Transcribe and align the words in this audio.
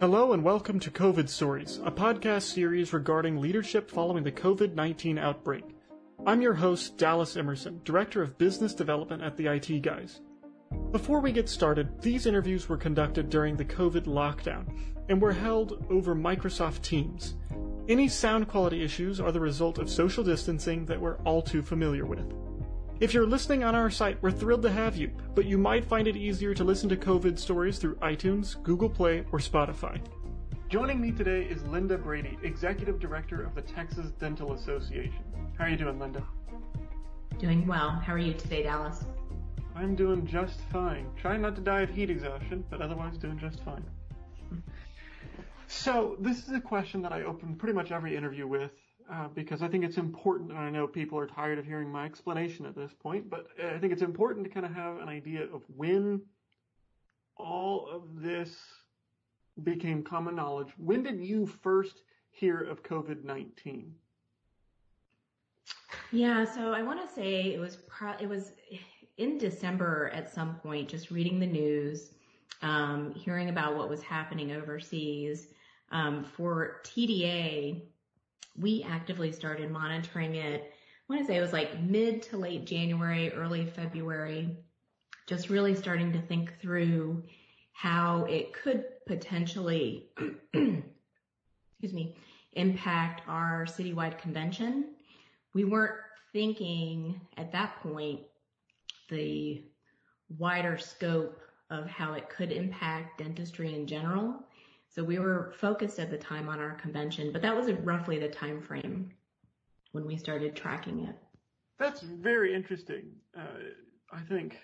Hello 0.00 0.32
and 0.32 0.42
welcome 0.42 0.80
to 0.80 0.90
COVID 0.90 1.28
Stories, 1.28 1.78
a 1.84 1.90
podcast 1.90 2.54
series 2.54 2.94
regarding 2.94 3.38
leadership 3.38 3.90
following 3.90 4.24
the 4.24 4.32
COVID 4.32 4.72
19 4.72 5.18
outbreak. 5.18 5.62
I'm 6.24 6.40
your 6.40 6.54
host, 6.54 6.96
Dallas 6.96 7.36
Emerson, 7.36 7.82
Director 7.84 8.22
of 8.22 8.38
Business 8.38 8.72
Development 8.72 9.22
at 9.22 9.36
the 9.36 9.48
IT 9.48 9.82
Guys. 9.82 10.22
Before 10.90 11.20
we 11.20 11.32
get 11.32 11.50
started, 11.50 12.00
these 12.00 12.24
interviews 12.24 12.66
were 12.66 12.78
conducted 12.78 13.28
during 13.28 13.58
the 13.58 13.64
COVID 13.66 14.04
lockdown 14.04 14.74
and 15.10 15.20
were 15.20 15.32
held 15.32 15.84
over 15.90 16.14
Microsoft 16.14 16.80
Teams. 16.80 17.36
Any 17.86 18.08
sound 18.08 18.48
quality 18.48 18.82
issues 18.82 19.20
are 19.20 19.32
the 19.32 19.38
result 19.38 19.76
of 19.76 19.90
social 19.90 20.24
distancing 20.24 20.86
that 20.86 20.98
we're 20.98 21.18
all 21.24 21.42
too 21.42 21.60
familiar 21.60 22.06
with. 22.06 22.39
If 23.00 23.14
you're 23.14 23.26
listening 23.26 23.64
on 23.64 23.74
our 23.74 23.88
site, 23.88 24.22
we're 24.22 24.30
thrilled 24.30 24.60
to 24.60 24.70
have 24.70 24.94
you, 24.94 25.10
but 25.34 25.46
you 25.46 25.56
might 25.56 25.86
find 25.86 26.06
it 26.06 26.16
easier 26.16 26.52
to 26.52 26.62
listen 26.62 26.86
to 26.90 26.98
COVID 26.98 27.38
stories 27.38 27.78
through 27.78 27.94
iTunes, 27.96 28.62
Google 28.62 28.90
Play, 28.90 29.24
or 29.32 29.38
Spotify. 29.38 29.98
Joining 30.68 31.00
me 31.00 31.10
today 31.10 31.44
is 31.44 31.62
Linda 31.62 31.96
Brady, 31.96 32.36
Executive 32.42 33.00
Director 33.00 33.42
of 33.42 33.54
the 33.54 33.62
Texas 33.62 34.10
Dental 34.20 34.52
Association. 34.52 35.24
How 35.56 35.64
are 35.64 35.70
you 35.70 35.78
doing, 35.78 35.98
Linda? 35.98 36.22
Doing 37.38 37.66
well. 37.66 37.88
How 37.88 38.12
are 38.12 38.18
you 38.18 38.34
today, 38.34 38.64
Dallas? 38.64 39.06
I'm 39.74 39.94
doing 39.94 40.26
just 40.26 40.60
fine. 40.70 41.06
Trying 41.16 41.40
not 41.40 41.56
to 41.56 41.62
die 41.62 41.80
of 41.80 41.88
heat 41.88 42.10
exhaustion, 42.10 42.66
but 42.68 42.82
otherwise 42.82 43.16
doing 43.16 43.38
just 43.38 43.64
fine. 43.64 43.84
So, 45.72 46.16
this 46.18 46.48
is 46.48 46.52
a 46.52 46.60
question 46.60 47.00
that 47.02 47.12
I 47.12 47.22
open 47.22 47.54
pretty 47.54 47.74
much 47.74 47.92
every 47.92 48.16
interview 48.16 48.48
with, 48.48 48.72
uh, 49.10 49.28
because 49.34 49.62
I 49.62 49.68
think 49.68 49.84
it's 49.84 49.96
important, 49.96 50.50
and 50.50 50.58
I 50.58 50.70
know 50.70 50.86
people 50.86 51.18
are 51.18 51.26
tired 51.26 51.58
of 51.58 51.66
hearing 51.66 51.90
my 51.90 52.04
explanation 52.04 52.64
at 52.64 52.76
this 52.76 52.92
point, 52.92 53.28
but 53.28 53.48
I 53.62 53.78
think 53.78 53.92
it's 53.92 54.02
important 54.02 54.44
to 54.44 54.50
kind 54.50 54.64
of 54.64 54.72
have 54.72 54.98
an 54.98 55.08
idea 55.08 55.44
of 55.52 55.62
when 55.74 56.22
all 57.36 57.88
of 57.90 58.22
this 58.22 58.56
became 59.64 60.02
common 60.02 60.36
knowledge. 60.36 60.68
When 60.76 61.02
did 61.02 61.20
you 61.20 61.46
first 61.46 62.02
hear 62.30 62.60
of 62.60 62.82
COVID-19? 62.82 63.90
Yeah, 66.12 66.44
so 66.44 66.72
I 66.72 66.82
want 66.82 67.06
to 67.06 67.12
say 67.12 67.52
it 67.52 67.58
was 67.58 67.76
pro- 67.88 68.16
it 68.20 68.28
was 68.28 68.52
in 69.16 69.38
December 69.38 70.10
at 70.14 70.32
some 70.32 70.54
point, 70.56 70.88
just 70.88 71.10
reading 71.10 71.40
the 71.40 71.46
news, 71.46 72.12
um, 72.62 73.12
hearing 73.14 73.48
about 73.48 73.76
what 73.76 73.88
was 73.88 74.02
happening 74.02 74.52
overseas. 74.52 75.48
Um, 75.92 76.22
for 76.22 76.80
TDA, 76.84 77.82
we 78.58 78.84
actively 78.88 79.32
started 79.32 79.70
monitoring 79.70 80.34
it. 80.34 80.62
I 80.62 81.12
want 81.12 81.22
to 81.22 81.26
say 81.26 81.36
it 81.36 81.40
was 81.40 81.52
like 81.52 81.80
mid 81.80 82.22
to 82.24 82.36
late 82.36 82.66
January, 82.66 83.32
early 83.32 83.66
February, 83.66 84.56
just 85.26 85.50
really 85.50 85.74
starting 85.74 86.12
to 86.12 86.20
think 86.20 86.60
through 86.60 87.22
how 87.72 88.24
it 88.24 88.52
could 88.52 88.84
potentially, 89.06 90.10
excuse 90.52 91.92
me, 91.92 92.16
impact 92.52 93.22
our 93.26 93.64
citywide 93.64 94.18
convention. 94.18 94.86
We 95.54 95.64
weren't 95.64 95.98
thinking 96.32 97.20
at 97.36 97.52
that 97.52 97.80
point 97.82 98.20
the 99.08 99.62
wider 100.38 100.78
scope 100.78 101.40
of 101.70 101.86
how 101.86 102.14
it 102.14 102.28
could 102.28 102.52
impact 102.52 103.18
dentistry 103.18 103.74
in 103.74 103.86
general. 103.86 104.44
So 104.90 105.04
we 105.04 105.20
were 105.20 105.54
focused 105.60 106.00
at 106.00 106.10
the 106.10 106.18
time 106.18 106.48
on 106.48 106.58
our 106.58 106.74
convention, 106.74 107.30
but 107.32 107.42
that 107.42 107.56
was 107.56 107.70
roughly 107.70 108.18
the 108.18 108.28
time 108.28 108.60
frame 108.60 109.12
when 109.92 110.04
we 110.04 110.16
started 110.16 110.56
tracking 110.56 111.04
it. 111.04 111.16
That's 111.78 112.00
very 112.00 112.54
interesting. 112.54 113.12
Uh, 113.36 113.42
I 114.12 114.20
think 114.22 114.56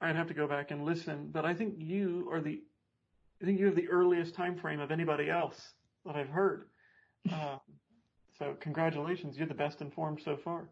I'd 0.00 0.16
have 0.16 0.26
to 0.28 0.34
go 0.34 0.48
back 0.48 0.72
and 0.72 0.84
listen, 0.84 1.28
but 1.32 1.44
I 1.44 1.54
think 1.54 1.74
you 1.78 2.28
are 2.32 2.40
the, 2.40 2.60
I 3.40 3.44
think 3.44 3.60
you 3.60 3.66
have 3.66 3.76
the 3.76 3.88
earliest 3.88 4.34
time 4.34 4.56
frame 4.56 4.80
of 4.80 4.90
anybody 4.90 5.30
else 5.30 5.74
that 6.04 6.16
I've 6.16 6.28
heard. 6.28 6.64
Uh, 7.30 7.58
so 8.38 8.54
congratulations, 8.60 9.36
you're 9.36 9.46
the 9.46 9.52
best 9.52 9.82
informed 9.82 10.22
so 10.24 10.36
far. 10.36 10.68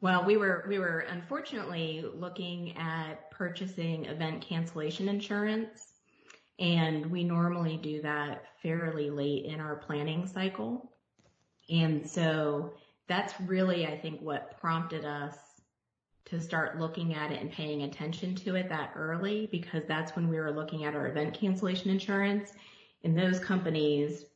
Well, 0.00 0.24
we 0.24 0.36
were 0.36 0.64
we 0.68 0.78
were 0.78 1.06
unfortunately 1.10 2.04
looking 2.14 2.76
at 2.76 3.30
purchasing 3.30 4.04
event 4.04 4.42
cancellation 4.42 5.08
insurance 5.08 5.91
and 6.58 7.06
we 7.06 7.24
normally 7.24 7.76
do 7.76 8.02
that 8.02 8.44
fairly 8.62 9.10
late 9.10 9.44
in 9.44 9.60
our 9.60 9.76
planning 9.76 10.26
cycle. 10.26 10.92
And 11.70 12.08
so 12.08 12.74
that's 13.08 13.34
really, 13.42 13.86
I 13.86 13.98
think, 13.98 14.20
what 14.20 14.60
prompted 14.60 15.04
us 15.04 15.36
to 16.26 16.40
start 16.40 16.78
looking 16.78 17.14
at 17.14 17.32
it 17.32 17.40
and 17.40 17.50
paying 17.50 17.82
attention 17.82 18.34
to 18.36 18.54
it 18.54 18.68
that 18.68 18.92
early 18.96 19.48
because 19.50 19.82
that's 19.86 20.14
when 20.14 20.28
we 20.28 20.38
were 20.38 20.52
looking 20.52 20.84
at 20.84 20.94
our 20.94 21.08
event 21.08 21.34
cancellation 21.34 21.90
insurance 21.90 22.52
and 23.04 23.18
those 23.18 23.38
companies 23.38 24.26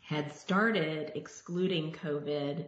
had 0.00 0.34
started 0.34 1.12
excluding 1.14 1.92
COVID, 1.92 2.64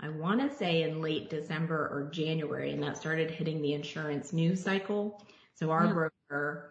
I 0.00 0.08
want 0.08 0.40
to 0.40 0.56
say 0.56 0.82
in 0.82 1.02
late 1.02 1.28
December 1.28 1.76
or 1.76 2.08
January, 2.10 2.72
and 2.72 2.82
that 2.82 2.96
started 2.96 3.30
hitting 3.30 3.60
the 3.60 3.74
insurance 3.74 4.32
news 4.32 4.62
cycle. 4.62 5.22
So 5.54 5.70
our 5.70 5.86
yeah. 5.86 5.92
broker 5.92 6.70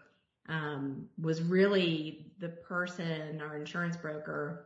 um, 0.50 1.08
was 1.22 1.42
really 1.42 2.26
the 2.40 2.50
person, 2.50 3.40
our 3.42 3.56
insurance 3.56 3.96
broker, 3.96 4.66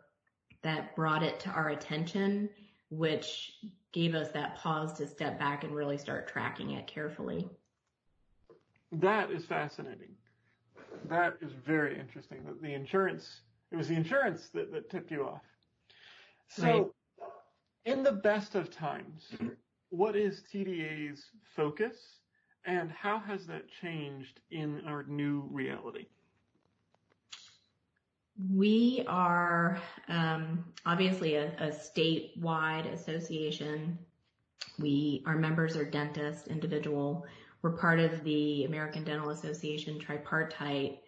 that 0.63 0.95
brought 0.95 1.21
it 1.21 1.39
to 1.41 1.49
our 1.49 1.69
attention, 1.69 2.49
which 2.89 3.57
gave 3.91 4.15
us 4.15 4.29
that 4.29 4.55
pause 4.55 4.93
to 4.93 5.07
step 5.07 5.37
back 5.37 5.63
and 5.63 5.75
really 5.75 5.97
start 5.97 6.27
tracking 6.27 6.71
it 6.71 6.87
carefully. 6.87 7.47
That 8.93 9.29
is 9.29 9.45
fascinating. 9.45 10.15
That 11.09 11.35
is 11.41 11.51
very 11.65 11.99
interesting. 11.99 12.39
That 12.45 12.61
the 12.61 12.73
insurance, 12.73 13.41
it 13.71 13.75
was 13.75 13.89
the 13.89 13.95
insurance 13.95 14.49
that, 14.53 14.71
that 14.71 14.89
tipped 14.89 15.11
you 15.11 15.25
off. 15.25 15.41
So, 16.47 16.63
right. 16.63 16.85
in 17.85 18.03
the 18.03 18.11
best 18.11 18.55
of 18.55 18.71
times, 18.71 19.25
what 19.89 20.15
is 20.15 20.43
TDA's 20.51 21.25
focus 21.55 22.19
and 22.65 22.91
how 22.91 23.19
has 23.19 23.45
that 23.47 23.63
changed 23.81 24.39
in 24.51 24.81
our 24.87 25.03
new 25.03 25.47
reality? 25.51 26.05
We 28.51 29.03
are 29.07 29.79
um, 30.07 30.65
obviously 30.85 31.35
a, 31.35 31.53
a, 31.59 31.69
statewide 31.69 32.91
association. 32.91 33.99
We 34.79 35.23
our 35.27 35.37
members 35.37 35.75
are 35.77 35.85
dentists, 35.85 36.47
individual. 36.47 37.25
We're 37.61 37.77
part 37.77 37.99
of 37.99 38.23
the 38.23 38.65
American 38.65 39.03
Dental 39.03 39.29
Association 39.29 39.99
tripartite. 39.99 40.99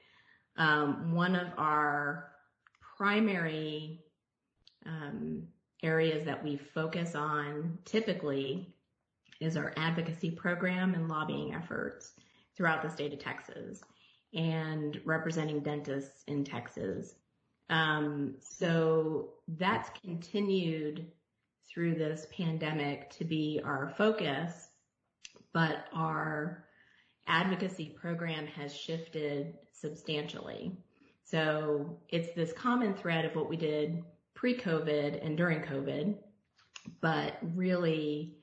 Um, 0.58 1.16
one 1.16 1.36
of 1.36 1.48
our 1.58 2.32
primary 2.98 4.04
um, 4.86 5.48
areas 5.82 6.26
that 6.26 6.44
we 6.44 6.58
focus 6.58 7.16
on 7.16 7.80
typically 7.86 8.75
is 9.40 9.58
our 9.58 9.74
advocacy 9.78 10.32
program 10.32 10.94
and 10.94 11.08
lobbying 11.08 11.54
efforts 11.54 12.14
throughout 12.56 12.82
the 12.82 12.90
state 12.90 13.14
of 13.14 13.20
Texas 13.20 13.82
and 14.34 15.00
representing 15.06 15.62
dentists 15.62 16.24
in 16.28 16.44
Texas. 16.44 17.16
Um, 17.70 18.36
so 18.40 19.30
that's 19.48 19.90
continued 20.02 21.12
through 21.68 21.96
this 21.96 22.28
pandemic 22.32 23.10
to 23.12 23.26
be 23.26 23.60
our 23.64 23.94
focus, 23.98 24.70
but 25.54 25.86
our 25.94 26.66
advocacy 27.28 27.96
program 28.00 28.46
has 28.48 28.76
shifted 28.76 29.56
substantially. 29.72 30.78
So 31.24 31.98
it's 32.10 32.34
this 32.36 32.54
common 32.54 32.94
thread 32.94 33.26
of 33.26 33.36
what 33.36 33.50
we 33.50 33.58
did 33.58 34.04
pre-COVID 34.36 35.26
and 35.26 35.36
during 35.36 35.62
COVID, 35.62 36.16
but 37.02 37.38
really 37.42 38.38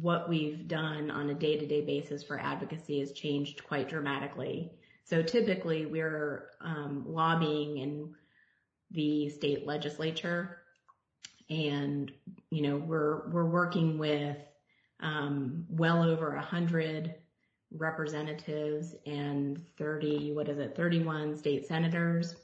what 0.00 0.28
we've 0.28 0.68
done 0.68 1.10
on 1.10 1.30
a 1.30 1.34
day-to-day 1.34 1.84
basis 1.84 2.22
for 2.22 2.38
advocacy 2.38 3.00
has 3.00 3.12
changed 3.12 3.64
quite 3.64 3.88
dramatically. 3.88 4.72
So 5.04 5.22
typically 5.22 5.86
we're 5.86 6.50
um, 6.60 7.04
lobbying 7.06 7.78
in 7.78 8.14
the 8.90 9.28
state 9.30 9.66
legislature 9.66 10.58
and, 11.48 12.10
you 12.50 12.62
know, 12.62 12.76
we're, 12.76 13.28
we're 13.30 13.46
working 13.46 13.98
with 13.98 14.36
um, 15.00 15.64
well 15.68 16.02
over 16.02 16.34
a 16.34 16.42
hundred 16.42 17.14
representatives 17.72 18.94
and 19.06 19.64
30, 19.78 20.32
what 20.32 20.48
is 20.48 20.58
it, 20.58 20.76
31 20.76 21.36
state 21.36 21.66
senators. 21.66 22.34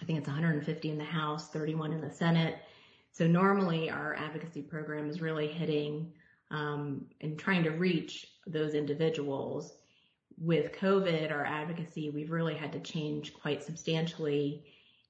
I 0.00 0.04
think 0.04 0.18
it's 0.18 0.28
150 0.28 0.90
in 0.90 0.98
the 0.98 1.04
House, 1.04 1.48
31 1.48 1.92
in 1.92 2.00
the 2.00 2.10
Senate. 2.10 2.56
So 3.10 3.26
normally 3.26 3.90
our 3.90 4.14
advocacy 4.14 4.62
program 4.62 5.08
is 5.08 5.20
really 5.20 5.48
hitting 5.48 6.12
um, 6.50 7.06
and 7.20 7.38
trying 7.38 7.64
to 7.64 7.70
reach 7.70 8.26
those 8.46 8.74
individuals. 8.74 9.72
With 10.40 10.72
COVID, 10.72 11.32
our 11.32 11.44
advocacy, 11.44 12.10
we've 12.10 12.30
really 12.30 12.54
had 12.54 12.72
to 12.72 12.80
change 12.80 13.34
quite 13.34 13.62
substantially 13.62 14.64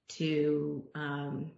to 0.08 0.82
um, 0.94 1.50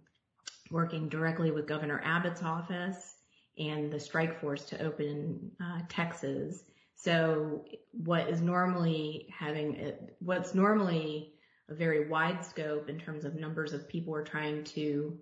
working 0.71 1.09
directly 1.09 1.51
with 1.51 1.69
Governor 1.69 2.01
Abbott's 2.05 2.43
office 2.43 3.15
and 3.59 3.93
the 3.93 4.01
strike 4.01 4.41
force 4.41 4.65
to 4.67 4.83
open 4.83 5.51
uh, 5.63 5.81
Texas. 5.89 6.65
So 6.97 7.65
what 7.93 8.29
is 8.29 8.41
normally 8.41 9.29
having 9.37 9.77
a, 9.77 9.95
what's 10.19 10.55
normally 10.55 11.33
a 11.69 11.75
very 11.75 12.09
wide 12.09 12.45
scope 12.45 12.89
in 12.89 12.99
terms 12.99 13.25
of 13.25 13.35
numbers 13.35 13.73
of 13.73 13.89
people 13.89 14.13
we're 14.13 14.25
trying 14.25 14.65
to 14.65 15.19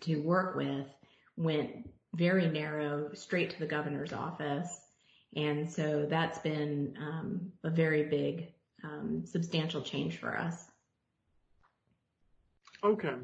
to 0.00 0.16
work 0.22 0.56
with 0.56 0.86
went 1.36 1.88
very 2.14 2.48
narrow 2.48 3.12
straight 3.12 3.50
to 3.50 3.58
the 3.58 3.66
governor's 3.66 4.12
office. 4.12 4.80
And 5.36 5.70
so 5.70 6.06
that's 6.08 6.38
been 6.38 6.96
um, 7.00 7.52
a 7.64 7.70
very 7.70 8.04
big, 8.04 8.52
um, 8.84 9.24
substantial 9.26 9.82
change 9.82 10.18
for 10.18 10.38
us. 10.38 10.66
Okay. 12.82 13.14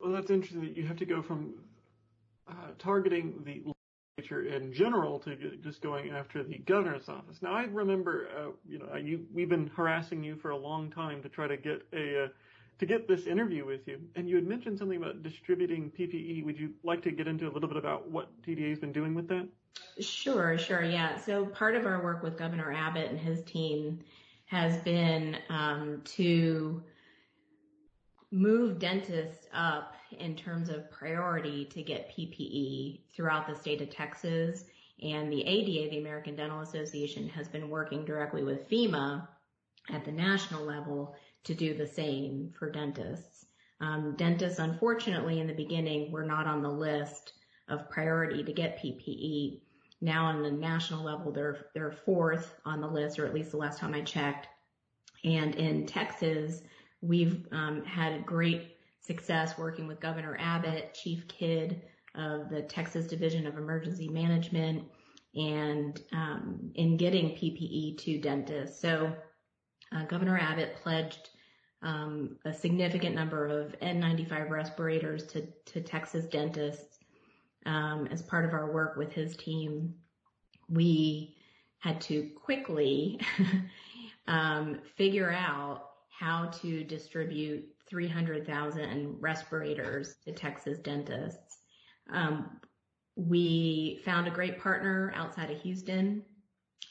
Well, 0.00 0.12
that's 0.12 0.30
interesting 0.30 0.62
that 0.62 0.76
you 0.76 0.86
have 0.86 0.96
to 0.98 1.06
go 1.06 1.22
from 1.22 1.54
uh, 2.48 2.70
targeting 2.78 3.42
the 3.44 3.62
legislature 4.18 4.56
in 4.56 4.72
general 4.72 5.18
to 5.20 5.36
just 5.62 5.80
going 5.82 6.10
after 6.10 6.42
the 6.42 6.58
governor's 6.58 7.08
office. 7.08 7.42
Now, 7.42 7.54
I 7.54 7.64
remember, 7.64 8.28
uh, 8.36 8.50
you 8.68 8.78
know, 8.78 8.96
you, 8.96 9.26
we've 9.32 9.48
been 9.48 9.68
harassing 9.68 10.24
you 10.24 10.36
for 10.36 10.50
a 10.50 10.56
long 10.56 10.90
time 10.90 11.22
to 11.22 11.28
try 11.28 11.46
to 11.46 11.56
get 11.56 11.86
a 11.92 12.24
uh, 12.24 12.28
to 12.78 12.86
get 12.86 13.08
this 13.08 13.26
interview 13.26 13.64
with 13.64 13.86
you, 13.86 14.00
and 14.14 14.28
you 14.28 14.36
had 14.36 14.46
mentioned 14.46 14.78
something 14.78 14.98
about 14.98 15.22
distributing 15.22 15.90
PPE. 15.98 16.44
Would 16.44 16.58
you 16.58 16.72
like 16.82 17.02
to 17.02 17.10
get 17.10 17.26
into 17.26 17.48
a 17.48 17.52
little 17.52 17.68
bit 17.68 17.78
about 17.78 18.10
what 18.10 18.30
TDA 18.42 18.70
has 18.70 18.78
been 18.78 18.92
doing 18.92 19.14
with 19.14 19.28
that? 19.28 19.48
Sure, 20.00 20.58
sure, 20.58 20.82
yeah. 20.82 21.16
So 21.18 21.46
part 21.46 21.74
of 21.74 21.86
our 21.86 22.02
work 22.02 22.22
with 22.22 22.36
Governor 22.36 22.72
Abbott 22.72 23.10
and 23.10 23.18
his 23.18 23.42
team 23.44 24.00
has 24.46 24.76
been 24.78 25.38
um, 25.48 26.02
to 26.04 26.82
move 28.30 28.78
dentists 28.78 29.46
up 29.54 29.94
in 30.18 30.36
terms 30.36 30.68
of 30.68 30.90
priority 30.90 31.64
to 31.66 31.82
get 31.82 32.10
PPE 32.10 33.00
throughout 33.14 33.46
the 33.46 33.54
state 33.54 33.80
of 33.80 33.90
Texas. 33.90 34.64
And 35.02 35.30
the 35.30 35.42
ADA, 35.44 35.90
the 35.90 35.98
American 35.98 36.36
Dental 36.36 36.60
Association, 36.60 37.28
has 37.30 37.48
been 37.48 37.68
working 37.68 38.04
directly 38.04 38.42
with 38.42 38.68
FEMA 38.70 39.26
at 39.90 40.04
the 40.04 40.12
national 40.12 40.64
level 40.64 41.14
to 41.46 41.54
do 41.54 41.74
the 41.74 41.86
same 41.86 42.52
for 42.58 42.70
dentists. 42.70 43.46
Um, 43.80 44.14
dentists, 44.16 44.58
unfortunately, 44.58 45.40
in 45.40 45.46
the 45.46 45.54
beginning 45.54 46.10
were 46.10 46.24
not 46.24 46.46
on 46.46 46.62
the 46.62 46.70
list 46.70 47.32
of 47.68 47.90
priority 47.90 48.42
to 48.42 48.52
get 48.52 48.82
PPE. 48.82 49.60
Now 50.00 50.26
on 50.26 50.42
the 50.42 50.50
national 50.50 51.04
level, 51.04 51.32
they're, 51.32 51.66
they're 51.74 51.92
fourth 51.92 52.54
on 52.64 52.80
the 52.80 52.86
list, 52.86 53.18
or 53.18 53.26
at 53.26 53.34
least 53.34 53.50
the 53.50 53.56
last 53.56 53.78
time 53.78 53.94
I 53.94 54.02
checked. 54.02 54.48
And 55.24 55.54
in 55.54 55.86
Texas, 55.86 56.62
we've 57.00 57.46
um, 57.52 57.84
had 57.84 58.26
great 58.26 58.76
success 59.00 59.56
working 59.56 59.86
with 59.86 60.00
Governor 60.00 60.36
Abbott, 60.40 60.94
Chief 60.94 61.26
Kidd 61.28 61.82
of 62.14 62.48
the 62.48 62.62
Texas 62.62 63.06
Division 63.06 63.46
of 63.46 63.56
Emergency 63.56 64.08
Management, 64.08 64.84
and 65.34 66.00
um, 66.12 66.72
in 66.74 66.96
getting 66.96 67.30
PPE 67.30 67.98
to 67.98 68.18
dentists. 68.18 68.80
So 68.80 69.14
uh, 69.92 70.04
Governor 70.04 70.38
Abbott 70.38 70.76
pledged 70.82 71.30
um, 71.86 72.36
a 72.44 72.52
significant 72.52 73.14
number 73.14 73.46
of 73.46 73.78
N95 73.80 74.50
respirators 74.50 75.24
to, 75.28 75.46
to 75.66 75.80
Texas 75.80 76.26
dentists 76.26 76.98
um, 77.64 78.08
as 78.10 78.22
part 78.22 78.44
of 78.44 78.52
our 78.52 78.72
work 78.72 78.96
with 78.96 79.12
his 79.12 79.36
team. 79.36 79.94
We 80.68 81.36
had 81.78 82.00
to 82.02 82.28
quickly 82.42 83.20
um, 84.26 84.80
figure 84.96 85.30
out 85.30 85.90
how 86.08 86.46
to 86.60 86.82
distribute 86.82 87.64
300,000 87.88 89.16
respirators 89.20 90.16
to 90.24 90.32
Texas 90.32 90.80
dentists. 90.80 91.58
Um, 92.12 92.60
we 93.14 94.00
found 94.04 94.26
a 94.26 94.32
great 94.32 94.60
partner 94.60 95.12
outside 95.14 95.52
of 95.52 95.60
Houston, 95.60 96.24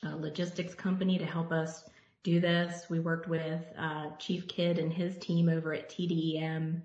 a 0.04 0.16
logistics 0.16 0.74
company 0.74 1.18
to 1.18 1.26
help 1.26 1.52
us 1.52 1.84
do 2.26 2.40
this. 2.42 2.90
We 2.90 3.00
worked 3.00 3.30
with 3.30 3.62
uh, 3.78 4.10
Chief 4.18 4.48
Kidd 4.48 4.80
and 4.80 4.92
his 4.92 5.18
team 5.20 5.48
over 5.48 5.74
at 5.74 5.90
TDEM. 5.90 6.82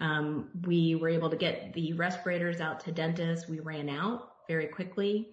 Um, 0.00 0.48
we 0.66 0.96
were 0.96 1.08
able 1.08 1.30
to 1.30 1.36
get 1.36 1.72
the 1.72 1.92
respirators 1.92 2.60
out 2.60 2.80
to 2.80 2.92
dentists. 2.92 3.48
We 3.48 3.60
ran 3.60 3.88
out 3.88 4.32
very 4.48 4.66
quickly. 4.66 5.28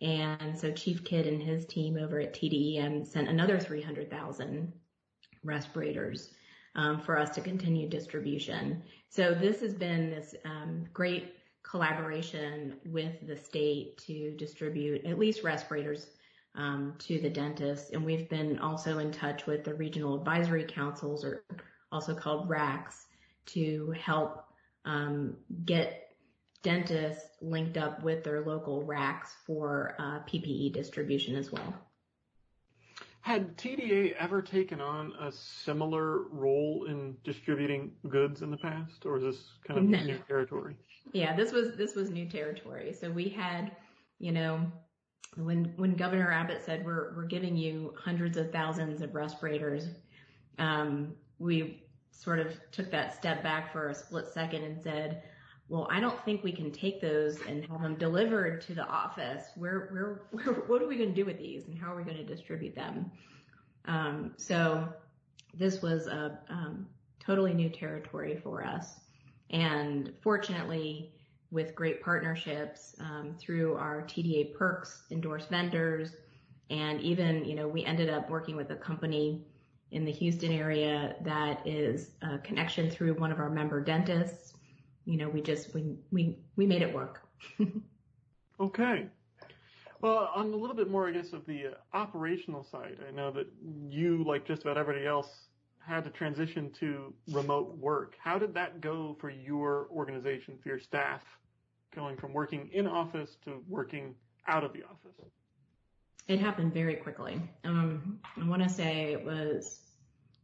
And 0.00 0.58
so 0.58 0.72
Chief 0.72 1.04
Kidd 1.04 1.26
and 1.26 1.42
his 1.42 1.66
team 1.66 1.98
over 1.98 2.18
at 2.18 2.32
TDEM 2.32 3.06
sent 3.06 3.28
another 3.28 3.60
300,000 3.60 4.72
respirators 5.44 6.30
um, 6.74 6.98
for 6.98 7.18
us 7.18 7.30
to 7.34 7.42
continue 7.42 7.88
distribution. 7.88 8.82
So 9.10 9.34
this 9.34 9.60
has 9.60 9.74
been 9.74 10.08
this 10.08 10.34
um, 10.46 10.86
great 10.94 11.34
collaboration 11.62 12.76
with 12.86 13.26
the 13.26 13.36
state 13.36 13.98
to 14.06 14.34
distribute 14.38 15.04
at 15.04 15.18
least 15.18 15.44
respirators 15.44 16.06
um, 16.54 16.94
to 16.98 17.20
the 17.20 17.30
dentist. 17.30 17.92
And 17.92 18.04
we've 18.04 18.28
been 18.28 18.58
also 18.58 18.98
in 18.98 19.10
touch 19.12 19.46
with 19.46 19.64
the 19.64 19.74
regional 19.74 20.16
advisory 20.16 20.64
councils, 20.64 21.24
or 21.24 21.44
also 21.90 22.14
called 22.14 22.48
RACs, 22.48 23.06
to 23.46 23.92
help 23.98 24.44
um, 24.84 25.36
get 25.64 26.10
dentists 26.62 27.28
linked 27.40 27.76
up 27.76 28.02
with 28.02 28.22
their 28.22 28.44
local 28.44 28.84
RACs 28.84 29.28
for 29.46 29.94
uh, 29.98 30.20
PPE 30.20 30.72
distribution 30.72 31.36
as 31.36 31.50
well. 31.50 31.74
Had 33.22 33.56
TDA 33.56 34.14
ever 34.16 34.42
taken 34.42 34.80
on 34.80 35.12
a 35.20 35.30
similar 35.30 36.22
role 36.30 36.86
in 36.88 37.16
distributing 37.22 37.92
goods 38.08 38.42
in 38.42 38.50
the 38.50 38.56
past, 38.56 39.06
or 39.06 39.16
is 39.16 39.22
this 39.22 39.44
kind 39.66 39.78
of 39.78 39.84
no. 39.84 40.02
new 40.02 40.18
territory? 40.26 40.74
Yeah, 41.12 41.36
this 41.36 41.52
was 41.52 41.76
this 41.76 41.94
was 41.94 42.10
new 42.10 42.28
territory. 42.28 42.92
So 42.92 43.10
we 43.10 43.28
had, 43.28 43.76
you 44.18 44.32
know, 44.32 44.66
when 45.36 45.72
when 45.76 45.94
Governor 45.94 46.30
Abbott 46.30 46.62
said 46.64 46.84
we're 46.84 47.14
we're 47.16 47.24
giving 47.24 47.56
you 47.56 47.94
hundreds 47.96 48.36
of 48.36 48.52
thousands 48.52 49.00
of 49.00 49.14
respirators, 49.14 49.88
um, 50.58 51.14
we 51.38 51.82
sort 52.10 52.38
of 52.38 52.54
took 52.70 52.90
that 52.90 53.14
step 53.14 53.42
back 53.42 53.72
for 53.72 53.88
a 53.88 53.94
split 53.94 54.26
second 54.32 54.62
and 54.62 54.80
said, 54.80 55.22
well, 55.68 55.88
I 55.90 56.00
don't 56.00 56.22
think 56.24 56.44
we 56.44 56.52
can 56.52 56.70
take 56.70 57.00
those 57.00 57.40
and 57.48 57.64
have 57.66 57.80
them 57.80 57.96
delivered 57.96 58.60
to 58.62 58.74
the 58.74 58.86
office. 58.86 59.44
Where 59.56 59.88
where, 59.90 60.22
where 60.30 60.54
what 60.66 60.82
are 60.82 60.86
we 60.86 60.96
going 60.96 61.10
to 61.10 61.14
do 61.14 61.24
with 61.24 61.38
these, 61.38 61.66
and 61.66 61.78
how 61.78 61.92
are 61.92 61.96
we 61.96 62.04
going 62.04 62.18
to 62.18 62.24
distribute 62.24 62.74
them? 62.74 63.10
Um, 63.86 64.34
so 64.36 64.86
this 65.54 65.80
was 65.82 66.06
a 66.06 66.38
um, 66.50 66.86
totally 67.18 67.54
new 67.54 67.70
territory 67.70 68.38
for 68.42 68.64
us, 68.64 69.00
and 69.50 70.12
fortunately 70.20 71.12
with 71.52 71.74
great 71.74 72.02
partnerships 72.02 72.96
um, 72.98 73.36
through 73.38 73.76
our 73.76 74.02
TDA 74.02 74.54
perks 74.54 75.02
endorsed 75.10 75.50
vendors. 75.50 76.16
And 76.70 77.00
even, 77.02 77.44
you 77.44 77.54
know, 77.54 77.68
we 77.68 77.84
ended 77.84 78.08
up 78.08 78.30
working 78.30 78.56
with 78.56 78.70
a 78.70 78.76
company 78.76 79.44
in 79.90 80.06
the 80.06 80.10
Houston 80.10 80.50
area 80.50 81.14
that 81.20 81.64
is 81.66 82.12
a 82.22 82.38
connection 82.38 82.90
through 82.90 83.14
one 83.14 83.30
of 83.30 83.38
our 83.38 83.50
member 83.50 83.82
dentists. 83.82 84.54
You 85.04 85.18
know, 85.18 85.28
we 85.28 85.42
just, 85.42 85.74
we, 85.74 85.94
we, 86.10 86.38
we 86.56 86.66
made 86.66 86.80
it 86.80 86.92
work. 86.92 87.28
okay. 88.60 89.06
Well, 90.00 90.30
on 90.34 90.52
a 90.52 90.56
little 90.56 90.74
bit 90.74 90.90
more, 90.90 91.06
I 91.06 91.12
guess, 91.12 91.34
of 91.34 91.44
the 91.44 91.66
uh, 91.66 91.96
operational 91.96 92.64
side, 92.64 92.96
I 93.06 93.12
know 93.12 93.30
that 93.32 93.46
you, 93.88 94.24
like 94.24 94.46
just 94.46 94.62
about 94.62 94.78
everybody 94.78 95.06
else, 95.06 95.28
had 95.86 96.04
to 96.04 96.10
transition 96.10 96.70
to 96.80 97.12
remote 97.30 97.76
work. 97.76 98.14
How 98.18 98.38
did 98.38 98.54
that 98.54 98.80
go 98.80 99.16
for 99.20 99.30
your 99.30 99.88
organization, 99.90 100.58
for 100.62 100.70
your 100.70 100.80
staff? 100.80 101.22
Going 101.94 102.16
from 102.16 102.32
working 102.32 102.68
in 102.72 102.86
office 102.86 103.36
to 103.44 103.62
working 103.68 104.14
out 104.46 104.64
of 104.64 104.72
the 104.72 104.82
office? 104.84 105.30
It 106.28 106.38
happened 106.38 106.72
very 106.72 106.96
quickly. 106.96 107.40
Um, 107.64 108.18
I 108.40 108.46
want 108.46 108.62
to 108.62 108.68
say 108.68 109.12
it 109.12 109.24
was 109.24 109.80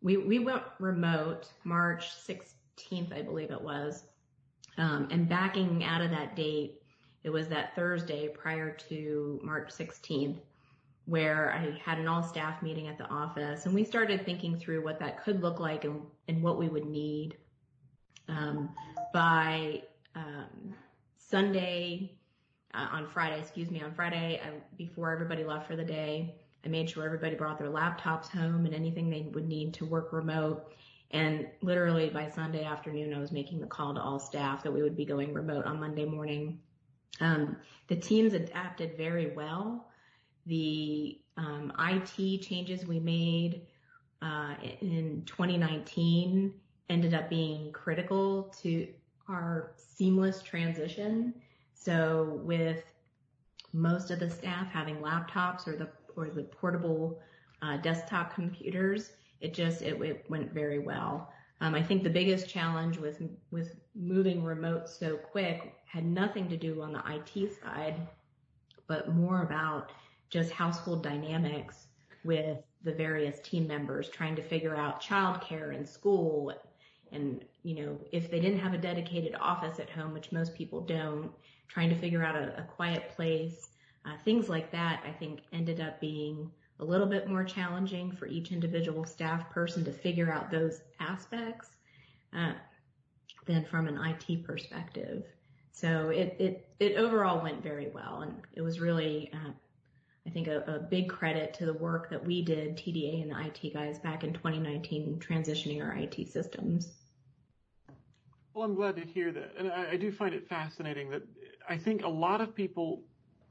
we 0.01 0.17
we 0.17 0.39
went 0.39 0.63
remote 0.79 1.49
March 1.65 2.11
16th, 2.27 3.13
I 3.13 3.23
believe 3.23 3.51
it 3.51 3.61
was, 3.61 4.05
um, 4.77 5.09
and 5.11 5.29
backing 5.29 5.85
out 5.85 6.01
of 6.01 6.11
that 6.11 6.37
date, 6.37 6.83
it 7.25 7.31
was 7.31 7.49
that 7.49 7.75
Thursday 7.75 8.29
prior 8.29 8.71
to 8.89 9.41
March 9.43 9.71
16th 9.71 10.39
where 11.09 11.55
I 11.55 11.81
had 11.83 11.99
an 11.99 12.07
all 12.07 12.23
staff 12.23 12.63
meeting 12.63 12.87
at 12.87 12.99
the 12.99 13.09
office 13.09 13.65
and 13.65 13.75
we 13.75 13.83
started 13.83 14.27
thinking 14.27 14.59
through 14.59 14.85
what 14.85 15.01
that 15.01 15.25
could 15.25 15.41
look 15.41 15.59
like 15.59 15.85
and, 15.85 16.03
and 16.29 16.43
what 16.43 16.59
we 16.59 16.69
would 16.69 16.85
need. 16.85 17.39
Um, 18.29 18.69
by 19.15 19.83
um, 20.15 20.75
Sunday, 21.31 22.17
uh, 22.73 22.89
on 22.91 23.07
Friday, 23.07 23.39
excuse 23.39 23.71
me, 23.71 23.83
on 23.83 23.93
Friday, 23.93 24.41
I, 24.43 24.51
before 24.77 25.13
everybody 25.13 25.45
left 25.45 25.67
for 25.67 25.77
the 25.77 25.85
day, 25.85 26.35
I 26.65 26.69
made 26.69 26.89
sure 26.89 27.05
everybody 27.05 27.35
brought 27.35 27.59
their 27.59 27.69
laptops 27.69 28.29
home 28.29 28.65
and 28.65 28.75
anything 28.75 29.11
they 29.11 29.29
would 29.33 29.47
need 29.47 29.75
to 29.75 29.85
work 29.85 30.13
remote. 30.13 30.73
And 31.11 31.47
literally 31.61 32.09
by 32.09 32.31
Sunday 32.31 32.65
afternoon, 32.65 33.15
I 33.15 33.19
was 33.19 33.31
making 33.31 33.61
the 33.61 33.67
call 33.67 33.95
to 33.95 34.01
all 34.01 34.19
staff 34.19 34.63
that 34.63 34.73
we 34.73 34.83
would 34.83 34.97
be 34.97 35.05
going 35.05 35.35
remote 35.35 35.67
on 35.67 35.81
Monday 35.81 36.05
morning. 36.05 36.61
Um, 37.21 37.57
the 37.89 37.97
teams 37.97 38.33
adapted 38.33 38.97
very 38.97 39.33
well. 39.35 39.89
The 40.47 41.19
um, 41.37 41.73
IT 41.79 42.43
changes 42.43 42.87
we 42.87 43.01
made 43.01 43.67
uh, 44.23 44.55
in 44.81 45.23
2019 45.27 46.55
ended 46.89 47.13
up 47.13 47.29
being 47.29 47.71
critical 47.73 48.55
to 48.63 48.89
our 49.29 49.73
seamless 49.77 50.43
transition. 50.43 51.35
So 51.75 52.41
with 52.43 52.85
most 53.73 54.11
of 54.11 54.19
the 54.19 54.31
staff 54.31 54.69
having 54.71 54.97
laptops 54.97 55.67
or 55.67 55.77
the 55.77 55.89
or 56.17 56.29
the 56.29 56.43
portable 56.43 57.21
uh, 57.63 57.77
desktop 57.77 58.35
computers, 58.35 59.13
it 59.41 59.55
just, 59.55 59.83
it, 59.83 60.01
it 60.03 60.25
went 60.29 60.53
very 60.53 60.81
well. 60.81 61.33
Um, 61.61 61.75
I 61.75 61.83
think 61.83 62.03
the 62.03 62.11
biggest 62.11 62.49
challenge 62.49 62.99
with, 62.99 63.23
with 63.51 63.77
moving 63.95 64.45
remote 64.45 64.89
so 64.89 65.17
quick 65.17 65.75
had 65.87 66.05
nothing 66.05 66.49
to 66.49 66.57
do 66.57 66.83
on 66.83 66.93
the 66.93 67.03
IT 67.07 67.53
side, 67.63 67.97
but 68.87 69.15
more 69.15 69.43
about 69.43 69.91
just 70.31 70.51
household 70.51 71.03
dynamics 71.03 71.87
with 72.25 72.59
the 72.85 72.93
various 72.93 73.41
team 73.41 73.67
members 73.67 74.09
trying 74.09 74.37
to 74.37 74.43
figure 74.43 74.77
out 74.77 75.03
childcare 75.03 75.75
and 75.75 75.89
school 75.89 76.53
and 77.13 77.45
you 77.63 77.75
know 77.75 77.99
if 78.13 78.31
they 78.31 78.41
didn't 78.41 78.59
have 78.59 78.75
a 78.75 78.79
dedicated 78.79 79.35
office 79.41 79.79
at 79.79 79.91
home 79.91 80.13
which 80.13 80.33
most 80.33 80.55
people 80.55 80.81
don't 80.81 81.31
trying 81.69 81.89
to 81.89 81.97
figure 81.97 82.25
out 82.25 82.37
a, 82.37 82.59
a 82.59 82.63
quiet 82.63 83.11
place 83.15 83.69
uh, 84.07 84.13
things 84.25 84.49
like 84.49 84.71
that 84.71 85.03
i 85.07 85.11
think 85.11 85.41
ended 85.53 85.81
up 85.81 86.01
being 86.01 86.51
a 86.81 86.85
little 86.85 87.07
bit 87.07 87.29
more 87.29 87.43
challenging 87.43 88.13
for 88.13 88.27
each 88.27 88.53
individual 88.53 89.05
staff 89.05 89.51
person 89.51 89.85
to 89.85 89.93
figure 89.93 90.33
out 90.33 90.51
those 90.51 90.83
aspects 91.01 91.71
uh, 92.37 92.53
than 93.47 93.65
from 93.65 93.89
an 93.89 93.99
it 93.99 94.45
perspective 94.45 95.25
so 95.73 96.11
it, 96.11 96.37
it 96.39 96.69
it 96.79 96.97
overall 96.97 97.43
went 97.43 97.63
very 97.63 97.89
well 97.95 98.21
and 98.23 98.35
it 98.55 98.63
was 98.63 98.81
really 98.81 99.31
uh, 99.33 99.51
I 100.29 100.31
think 100.31 100.47
a, 100.47 100.61
a, 100.67 100.79
big 100.79 101.09
credit 101.09 101.55
to 101.55 101.65
the 101.65 101.73
work 101.73 102.11
that 102.11 102.23
we 102.23 102.43
did, 102.43 102.77
TDA 102.77 103.23
and 103.23 103.31
the 103.31 103.47
IT 103.47 103.73
guys 103.73 103.99
back 103.99 104.25
in 104.25 104.35
2019, 104.35 105.23
transitioning 105.27 105.83
our 105.83 105.93
IT 105.97 106.29
systems. 106.29 106.98
Well, 108.55 108.65
I'm 108.65 108.75
glad 108.75 108.97
to 108.97 109.03
hear 109.03 109.31
that. 109.33 109.55
And 109.59 109.71
I, 109.71 109.93
I 109.93 109.97
do 109.97 110.11
find 110.11 110.35
it 110.35 110.49
fascinating 110.49 111.11
that 111.11 111.23
I 111.69 111.77
think 111.77 112.03
a 112.03 112.09
lot 112.09 112.41
of 112.41 112.55
people 112.55 113.03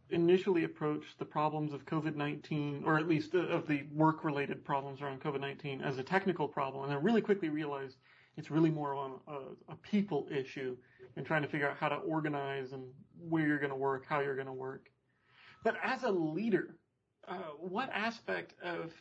initially 0.09 0.63
approach 0.63 1.03
the 1.19 1.25
problems 1.25 1.73
of 1.73 1.85
COVID-19, 1.85 2.85
or 2.85 2.97
at 2.97 3.07
least 3.07 3.33
of 3.33 3.67
the 3.67 3.83
work-related 3.93 4.63
problems 4.63 5.01
around 5.01 5.21
COVID-19 5.21 5.83
as 5.83 5.97
a 5.97 6.03
technical 6.03 6.47
problem, 6.47 6.83
and 6.83 6.91
then 6.91 7.03
really 7.03 7.21
quickly 7.21 7.49
realize 7.49 7.97
it's 8.37 8.49
really 8.51 8.69
more 8.69 8.95
on 8.95 9.19
a, 9.27 9.71
a 9.73 9.75
people 9.75 10.27
issue 10.31 10.77
and 11.15 11.25
trying 11.25 11.41
to 11.41 11.47
figure 11.47 11.69
out 11.69 11.77
how 11.77 11.89
to 11.89 11.95
organize 11.95 12.71
and 12.71 12.83
where 13.19 13.45
you're 13.45 13.59
going 13.59 13.71
to 13.71 13.75
work, 13.75 14.05
how 14.07 14.19
you're 14.21 14.35
going 14.35 14.47
to 14.47 14.53
work. 14.53 14.89
But 15.63 15.75
as 15.83 16.03
a 16.03 16.11
leader, 16.11 16.77
uh, 17.27 17.35
what 17.59 17.89
aspect 17.91 18.53
of 18.61 18.93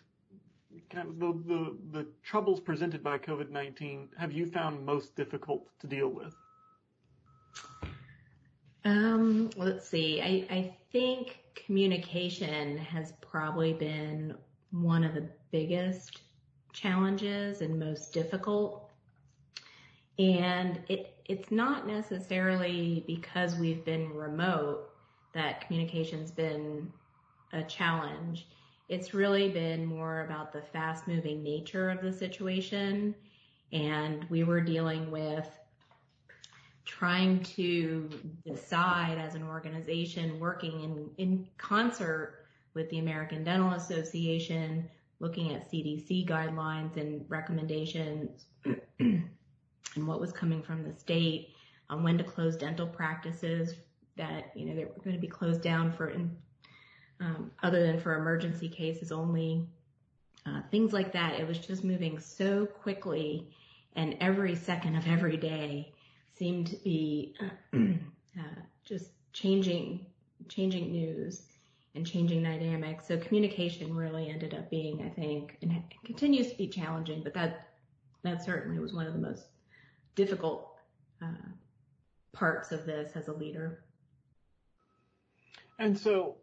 kind 0.90 1.08
of 1.08 1.18
the, 1.18 1.32
the, 1.46 1.76
the 1.92 2.06
troubles 2.22 2.60
presented 2.60 3.02
by 3.02 3.18
COVID-19 3.18 4.08
have 4.18 4.32
you 4.32 4.46
found 4.46 4.84
most 4.84 5.16
difficult 5.16 5.66
to 5.80 5.86
deal 5.86 6.08
with? 6.08 6.34
Um, 8.84 9.50
let's 9.56 9.88
see. 9.88 10.20
I, 10.20 10.54
I 10.54 10.76
think 10.92 11.40
communication 11.54 12.78
has 12.78 13.14
probably 13.20 13.72
been 13.72 14.36
one 14.70 15.02
of 15.02 15.14
the 15.14 15.28
biggest 15.50 16.22
challenges 16.72 17.62
and 17.62 17.78
most 17.78 18.12
difficult. 18.12 18.90
And 20.18 20.80
it, 20.88 21.16
it's 21.24 21.50
not 21.50 21.86
necessarily 21.86 23.02
because 23.06 23.56
we've 23.56 23.84
been 23.84 24.14
remote 24.14 24.90
that 25.34 25.66
communication's 25.66 26.30
been 26.30 26.92
a 27.52 27.62
challenge. 27.62 28.46
It's 28.88 29.14
really 29.14 29.48
been 29.48 29.84
more 29.84 30.24
about 30.24 30.52
the 30.52 30.62
fast 30.62 31.08
moving 31.08 31.42
nature 31.42 31.90
of 31.90 32.02
the 32.02 32.12
situation. 32.12 33.14
And 33.72 34.24
we 34.30 34.44
were 34.44 34.60
dealing 34.60 35.10
with 35.10 35.48
trying 36.84 37.42
to 37.42 38.08
decide 38.46 39.18
as 39.18 39.34
an 39.34 39.42
organization 39.42 40.38
working 40.38 40.82
in, 40.82 41.10
in 41.18 41.48
concert 41.58 42.46
with 42.74 42.88
the 42.90 42.98
American 42.98 43.42
Dental 43.42 43.72
Association, 43.72 44.88
looking 45.18 45.52
at 45.52 45.70
CDC 45.70 46.28
guidelines 46.28 46.96
and 46.96 47.24
recommendations 47.28 48.44
and 49.00 50.06
what 50.06 50.20
was 50.20 50.30
coming 50.30 50.62
from 50.62 50.84
the 50.84 50.92
state 50.92 51.48
on 51.90 52.02
when 52.02 52.18
to 52.18 52.24
close 52.24 52.56
dental 52.56 52.86
practices 52.86 53.74
that, 54.16 54.52
you 54.54 54.66
know, 54.66 54.74
they 54.74 54.84
were 54.84 55.02
going 55.02 55.16
to 55.16 55.20
be 55.20 55.26
closed 55.26 55.62
down 55.62 55.92
for, 55.92 56.12
um, 56.12 56.30
other 57.62 57.86
than 57.86 58.00
for 58.00 58.14
emergency 58.14 58.68
cases 58.68 59.12
only, 59.12 59.66
uh, 60.46 60.60
things 60.70 60.92
like 60.92 61.12
that. 61.12 61.38
It 61.38 61.46
was 61.46 61.58
just 61.58 61.84
moving 61.84 62.18
so 62.18 62.66
quickly 62.66 63.48
and 63.96 64.16
every 64.20 64.54
second 64.54 64.94
of 64.96 65.06
every 65.08 65.36
day 65.36 65.92
seemed 66.34 66.66
to 66.68 66.76
be 66.76 67.34
uh, 67.74 68.42
just 68.84 69.10
changing, 69.32 70.04
changing 70.48 70.92
news 70.92 71.42
and 71.94 72.06
changing 72.06 72.42
dynamics. 72.42 73.08
So 73.08 73.16
communication 73.16 73.96
really 73.96 74.28
ended 74.28 74.54
up 74.54 74.68
being, 74.70 75.02
I 75.02 75.08
think, 75.08 75.56
and 75.62 75.82
continues 76.04 76.50
to 76.50 76.58
be 76.58 76.68
challenging, 76.68 77.22
but 77.22 77.32
that, 77.34 77.68
that 78.22 78.44
certainly 78.44 78.78
was 78.78 78.92
one 78.92 79.06
of 79.06 79.14
the 79.14 79.18
most 79.18 79.46
difficult, 80.14 80.74
uh, 81.22 81.48
parts 82.32 82.70
of 82.70 82.84
this 82.84 83.12
as 83.16 83.28
a 83.28 83.32
leader. 83.32 83.82
And 85.78 85.98
so 85.98 86.36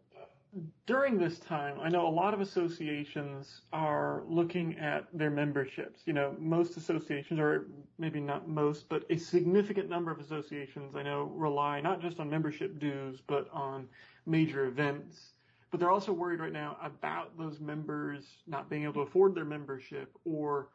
during 0.86 1.18
this 1.18 1.38
time, 1.38 1.80
I 1.80 1.88
know 1.88 2.06
a 2.06 2.10
lot 2.10 2.34
of 2.34 2.40
associations 2.40 3.62
are 3.72 4.22
looking 4.28 4.78
at 4.78 5.06
their 5.12 5.30
memberships. 5.30 6.02
You 6.04 6.12
know, 6.12 6.36
most 6.38 6.76
associations, 6.76 7.40
or 7.40 7.66
maybe 7.98 8.20
not 8.20 8.48
most, 8.48 8.88
but 8.88 9.04
a 9.10 9.16
significant 9.16 9.88
number 9.88 10.10
of 10.10 10.20
associations 10.20 10.94
I 10.94 11.02
know 11.02 11.24
rely 11.34 11.80
not 11.80 12.00
just 12.00 12.20
on 12.20 12.30
membership 12.30 12.78
dues, 12.78 13.20
but 13.26 13.48
on 13.52 13.88
major 14.26 14.66
events. 14.66 15.32
But 15.70 15.80
they're 15.80 15.90
also 15.90 16.12
worried 16.12 16.40
right 16.40 16.52
now 16.52 16.76
about 16.82 17.36
those 17.36 17.58
members 17.58 18.24
not 18.46 18.70
being 18.70 18.84
able 18.84 18.94
to 18.94 19.00
afford 19.00 19.34
their 19.34 19.44
membership 19.44 20.16
or, 20.24 20.68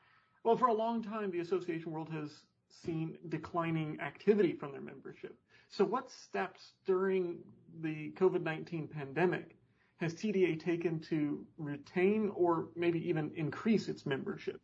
well, 0.44 0.58
for 0.58 0.68
a 0.68 0.74
long 0.74 1.02
time, 1.02 1.32
the 1.32 1.40
association 1.40 1.92
world 1.92 2.10
has 2.12 2.42
seen 2.70 3.18
declining 3.30 3.98
activity 4.02 4.54
from 4.54 4.72
their 4.74 4.82
membership. 4.82 5.38
So 5.70 5.86
what 5.86 6.12
steps 6.12 6.74
during 6.86 7.38
the 7.82 8.12
COVID-19 8.18 8.90
pandemic 8.90 9.56
has 10.00 10.14
TDA 10.14 10.60
taken 10.60 11.00
to 11.00 11.46
retain 11.58 12.32
or 12.34 12.70
maybe 12.76 13.08
even 13.08 13.32
increase 13.36 13.90
its 13.90 14.06
membership? 14.06 14.62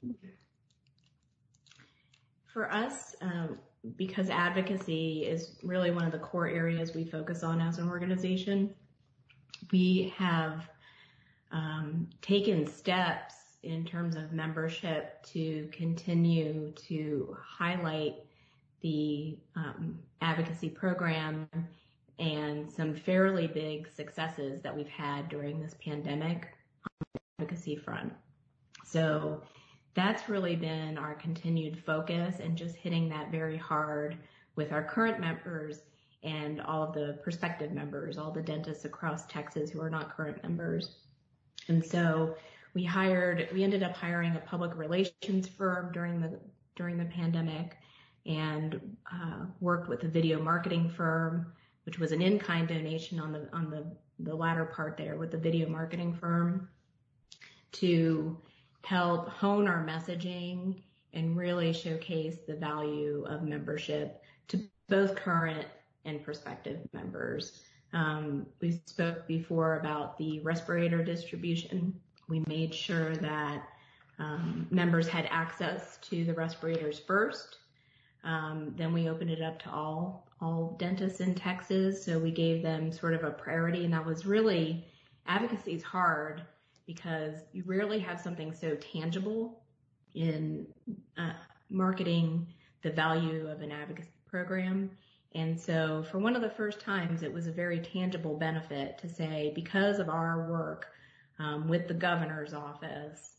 For 2.45 2.71
us, 2.71 3.15
um, 3.21 3.57
because 3.97 4.29
advocacy 4.29 5.25
is 5.25 5.57
really 5.61 5.91
one 5.91 6.05
of 6.05 6.11
the 6.11 6.19
core 6.19 6.47
areas 6.47 6.95
we 6.95 7.03
focus 7.03 7.43
on 7.43 7.59
as 7.59 7.77
an 7.79 7.89
organization, 7.89 8.73
we 9.71 10.13
have 10.17 10.69
um, 11.51 12.07
taken 12.21 12.65
steps 12.65 13.35
in 13.63 13.83
terms 13.83 14.15
of 14.15 14.31
membership 14.31 15.21
to 15.23 15.67
continue 15.71 16.71
to 16.87 17.35
highlight 17.41 18.15
the 18.81 19.37
um, 19.55 19.99
advocacy 20.21 20.69
program 20.69 21.49
and 22.19 22.71
some 22.71 22.95
fairly 22.95 23.47
big 23.47 23.87
successes 23.93 24.61
that 24.61 24.75
we've 24.75 24.87
had 24.87 25.29
during 25.29 25.59
this 25.59 25.75
pandemic 25.83 26.47
on 26.85 27.07
the 27.13 27.19
advocacy 27.39 27.75
front. 27.75 28.13
So 28.85 29.41
that's 29.95 30.29
really 30.29 30.55
been 30.55 30.97
our 30.97 31.15
continued 31.15 31.83
focus 31.85 32.39
and 32.39 32.57
just 32.57 32.75
hitting 32.75 33.09
that 33.09 33.31
very 33.31 33.57
hard 33.57 34.17
with 34.55 34.71
our 34.71 34.83
current 34.83 35.19
members 35.19 35.81
and 36.23 36.61
all 36.61 36.83
of 36.83 36.93
the 36.93 37.19
prospective 37.23 37.71
members, 37.71 38.17
all 38.17 38.31
the 38.31 38.41
dentists 38.41 38.85
across 38.85 39.25
Texas 39.27 39.69
who 39.69 39.81
are 39.81 39.89
not 39.89 40.15
current 40.15 40.41
members. 40.43 40.97
And 41.67 41.83
so 41.83 42.35
we 42.73 42.83
hired, 42.83 43.47
we 43.53 43.63
ended 43.63 43.83
up 43.83 43.95
hiring 43.95 44.35
a 44.35 44.39
public 44.39 44.75
relations 44.75 45.47
firm 45.47 45.91
during 45.93 46.19
the, 46.19 46.39
during 46.75 46.97
the 46.97 47.05
pandemic 47.05 47.77
and 48.25 48.95
uh, 49.13 49.45
worked 49.59 49.87
with 49.87 50.03
a 50.03 50.07
video 50.07 50.41
marketing 50.41 50.89
firm, 50.89 51.53
which 51.85 51.99
was 51.99 52.11
an 52.11 52.21
in-kind 52.21 52.67
donation 52.67 53.19
on 53.19 53.31
the 53.31 53.47
on 53.53 53.69
the 53.69 53.85
the 54.19 54.35
latter 54.35 54.65
part 54.65 54.97
there 54.97 55.15
with 55.15 55.31
the 55.31 55.37
video 55.37 55.67
marketing 55.67 56.13
firm 56.13 56.67
to 57.71 58.37
help 58.83 59.29
hone 59.29 59.67
our 59.67 59.85
messaging 59.85 60.81
and 61.13 61.37
really 61.37 61.73
showcase 61.73 62.39
the 62.47 62.55
value 62.55 63.25
of 63.27 63.43
membership 63.43 64.21
to 64.47 64.61
both 64.87 65.15
current 65.15 65.65
and 66.05 66.23
prospective 66.23 66.79
members. 66.93 67.61
Um, 67.93 68.45
we 68.61 68.79
spoke 68.85 69.25
before 69.27 69.79
about 69.79 70.17
the 70.17 70.39
respirator 70.41 71.03
distribution. 71.03 71.99
We 72.29 72.43
made 72.47 72.73
sure 72.73 73.15
that 73.17 73.63
um, 74.19 74.67
members 74.69 75.07
had 75.07 75.27
access 75.29 75.97
to 76.03 76.23
the 76.23 76.33
respirators 76.33 76.99
first 76.99 77.57
um, 78.25 78.73
then 78.75 78.91
we 78.91 79.07
opened 79.07 79.29
it 79.29 79.41
up 79.41 79.59
to 79.63 79.69
all 79.69 80.27
all 80.41 80.75
dentists 80.77 81.21
in 81.21 81.33
Texas. 81.33 82.03
So 82.03 82.19
we 82.19 82.31
gave 82.31 82.61
them 82.61 82.91
sort 82.91 83.13
of 83.13 83.23
a 83.23 83.31
priority, 83.31 83.85
and 83.85 83.93
that 83.93 84.05
was 84.05 84.25
really 84.25 84.85
advocacy 85.27 85.73
is 85.73 85.83
hard 85.83 86.41
because 86.85 87.35
you 87.53 87.63
rarely 87.65 87.99
have 87.99 88.19
something 88.19 88.53
so 88.53 88.75
tangible 88.75 89.63
in 90.13 90.67
uh, 91.17 91.33
marketing 91.69 92.47
the 92.83 92.91
value 92.91 93.47
of 93.47 93.61
an 93.61 93.71
advocacy 93.71 94.09
program. 94.29 94.91
And 95.33 95.59
so 95.59 96.05
for 96.11 96.19
one 96.19 96.35
of 96.35 96.41
the 96.41 96.49
first 96.49 96.79
times, 96.79 97.23
it 97.23 97.33
was 97.33 97.47
a 97.47 97.51
very 97.51 97.79
tangible 97.79 98.37
benefit 98.37 98.97
to 98.99 99.09
say, 99.09 99.51
because 99.55 99.99
of 99.99 100.09
our 100.09 100.49
work 100.49 100.87
um, 101.39 101.67
with 101.67 101.87
the 101.87 101.93
governor's 101.93 102.53
office 102.53 103.33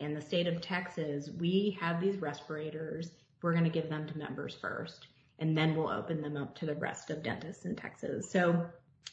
in 0.00 0.14
the 0.14 0.20
state 0.20 0.46
of 0.46 0.60
Texas, 0.60 1.30
we 1.38 1.76
have 1.80 2.00
these 2.00 2.16
respirators. 2.16 3.10
We're 3.42 3.52
going 3.52 3.64
to 3.64 3.70
give 3.70 3.88
them 3.88 4.06
to 4.06 4.18
members 4.18 4.56
first, 4.60 5.08
and 5.38 5.56
then 5.56 5.76
we'll 5.76 5.90
open 5.90 6.22
them 6.22 6.36
up 6.36 6.54
to 6.56 6.66
the 6.66 6.74
rest 6.74 7.10
of 7.10 7.22
dentists 7.22 7.64
in 7.64 7.76
Texas. 7.76 8.30
So 8.30 8.66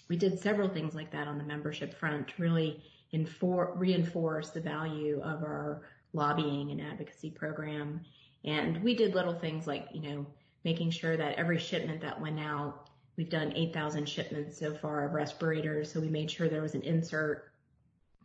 we 0.10 0.18
did 0.18 0.40
several 0.40 0.70
things 0.70 0.96
like 0.96 1.12
that 1.12 1.28
on 1.28 1.38
the 1.38 1.44
membership 1.44 1.94
front 1.94 2.28
to 2.30 2.42
really 2.42 2.84
infor- 3.14 3.72
reinforce 3.76 4.50
the 4.50 4.62
value 4.62 5.22
of 5.22 5.44
our 5.44 5.84
lobbying 6.14 6.72
and 6.72 6.82
advocacy 6.82 7.32
program. 7.32 8.02
And 8.44 8.84
we 8.84 8.96
did 8.96 9.16
little 9.16 9.34
things 9.34 9.68
like, 9.68 9.88
you 9.94 10.02
know, 10.02 10.26
making 10.64 10.92
sure 10.92 11.18
that 11.18 11.36
every 11.36 11.60
shipment 11.60 12.02
that 12.02 12.20
went 12.20 12.40
out, 12.40 12.90
we've 13.18 13.30
done 13.30 13.54
8,000 13.56 14.08
shipments 14.08 14.58
so 14.58 14.74
far 14.74 15.06
of 15.06 15.14
respirators. 15.14 15.92
So 15.92 16.00
we 16.00 16.10
made 16.10 16.30
sure 16.30 16.50
there 16.50 16.62
was 16.62 16.76
an 16.76 16.84
insert 16.84 17.52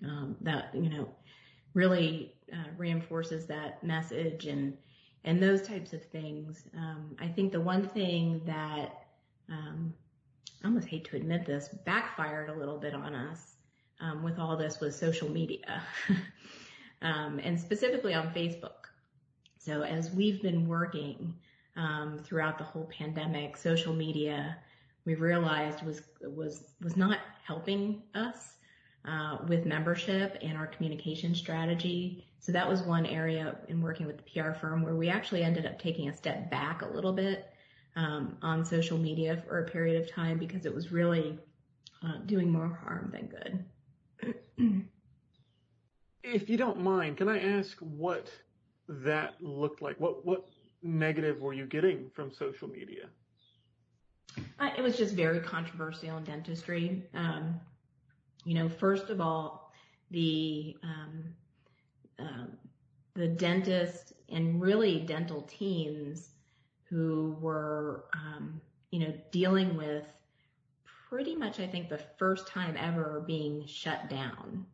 um, 0.04 0.36
that, 0.40 0.70
you 0.74 0.88
know, 0.88 1.08
really 1.74 2.34
uh, 2.52 2.68
reinforces 2.76 3.46
that 3.46 3.82
message 3.84 4.46
and 4.46 4.76
and 5.24 5.42
those 5.42 5.62
types 5.62 5.92
of 5.92 6.04
things. 6.06 6.64
Um, 6.76 7.16
I 7.20 7.28
think 7.28 7.52
the 7.52 7.60
one 7.60 7.86
thing 7.86 8.40
that 8.46 9.06
um, 9.48 9.92
I 10.62 10.66
almost 10.66 10.88
hate 10.88 11.04
to 11.06 11.16
admit 11.16 11.46
this 11.46 11.68
backfired 11.84 12.50
a 12.50 12.54
little 12.54 12.78
bit 12.78 12.94
on 12.94 13.14
us 13.14 13.56
um, 14.00 14.22
with 14.22 14.38
all 14.38 14.56
this 14.56 14.80
was 14.80 14.96
social 14.96 15.28
media, 15.28 15.82
um, 17.02 17.40
and 17.42 17.58
specifically 17.58 18.14
on 18.14 18.32
Facebook. 18.32 18.86
So 19.58 19.82
as 19.82 20.10
we've 20.10 20.40
been 20.40 20.66
working 20.66 21.34
um, 21.76 22.18
throughout 22.22 22.58
the 22.58 22.64
whole 22.64 22.88
pandemic, 22.96 23.56
social 23.56 23.94
media 23.94 24.56
we 25.04 25.14
realized 25.14 25.82
was 25.84 26.02
was 26.20 26.74
was 26.82 26.96
not 26.96 27.18
helping 27.42 28.02
us 28.14 28.57
uh, 29.08 29.38
with 29.46 29.64
membership 29.64 30.36
and 30.42 30.56
our 30.56 30.66
communication 30.66 31.34
strategy. 31.34 32.24
So 32.40 32.52
that 32.52 32.68
was 32.68 32.82
one 32.82 33.06
area 33.06 33.56
in 33.68 33.80
working 33.80 34.06
with 34.06 34.18
the 34.18 34.22
PR 34.22 34.52
firm 34.52 34.82
where 34.82 34.94
we 34.94 35.08
actually 35.08 35.42
ended 35.42 35.66
up 35.66 35.80
taking 35.80 36.08
a 36.08 36.16
step 36.16 36.50
back 36.50 36.82
a 36.82 36.88
little 36.88 37.12
bit 37.12 37.50
um, 37.96 38.36
on 38.42 38.64
social 38.64 38.98
media 38.98 39.42
for 39.46 39.60
a 39.60 39.68
period 39.68 40.00
of 40.02 40.10
time 40.10 40.38
because 40.38 40.66
it 40.66 40.74
was 40.74 40.92
really 40.92 41.38
uh, 42.04 42.18
doing 42.26 42.50
more 42.50 42.68
harm 42.68 43.12
than 43.12 43.26
good. 43.26 44.44
if 46.22 46.48
you 46.48 46.56
don't 46.56 46.80
mind, 46.80 47.16
can 47.16 47.28
I 47.28 47.38
ask 47.58 47.76
what 47.78 48.30
that 48.88 49.34
looked 49.40 49.82
like? 49.82 49.98
What 49.98 50.24
what 50.24 50.48
negative 50.82 51.40
were 51.40 51.52
you 51.52 51.66
getting 51.66 52.10
from 52.14 52.32
social 52.32 52.68
media? 52.68 53.08
Uh, 54.60 54.70
it 54.76 54.82
was 54.82 54.96
just 54.96 55.14
very 55.14 55.40
controversial 55.40 56.16
in 56.18 56.24
dentistry. 56.24 57.02
Um, 57.14 57.60
you 58.48 58.54
know, 58.54 58.66
first 58.66 59.10
of 59.10 59.20
all, 59.20 59.74
the 60.10 60.74
um, 60.82 61.24
uh, 62.18 62.46
the 63.14 63.28
dentist 63.28 64.14
and 64.30 64.58
really 64.58 65.00
dental 65.00 65.42
teams 65.42 66.30
who 66.84 67.36
were, 67.42 68.06
um, 68.14 68.58
you 68.90 69.00
know, 69.00 69.12
dealing 69.32 69.76
with 69.76 70.06
pretty 71.10 71.36
much, 71.36 71.60
I 71.60 71.66
think, 71.66 71.90
the 71.90 72.00
first 72.16 72.48
time 72.48 72.74
ever 72.78 73.22
being 73.26 73.66
shut 73.66 74.08
down 74.08 74.64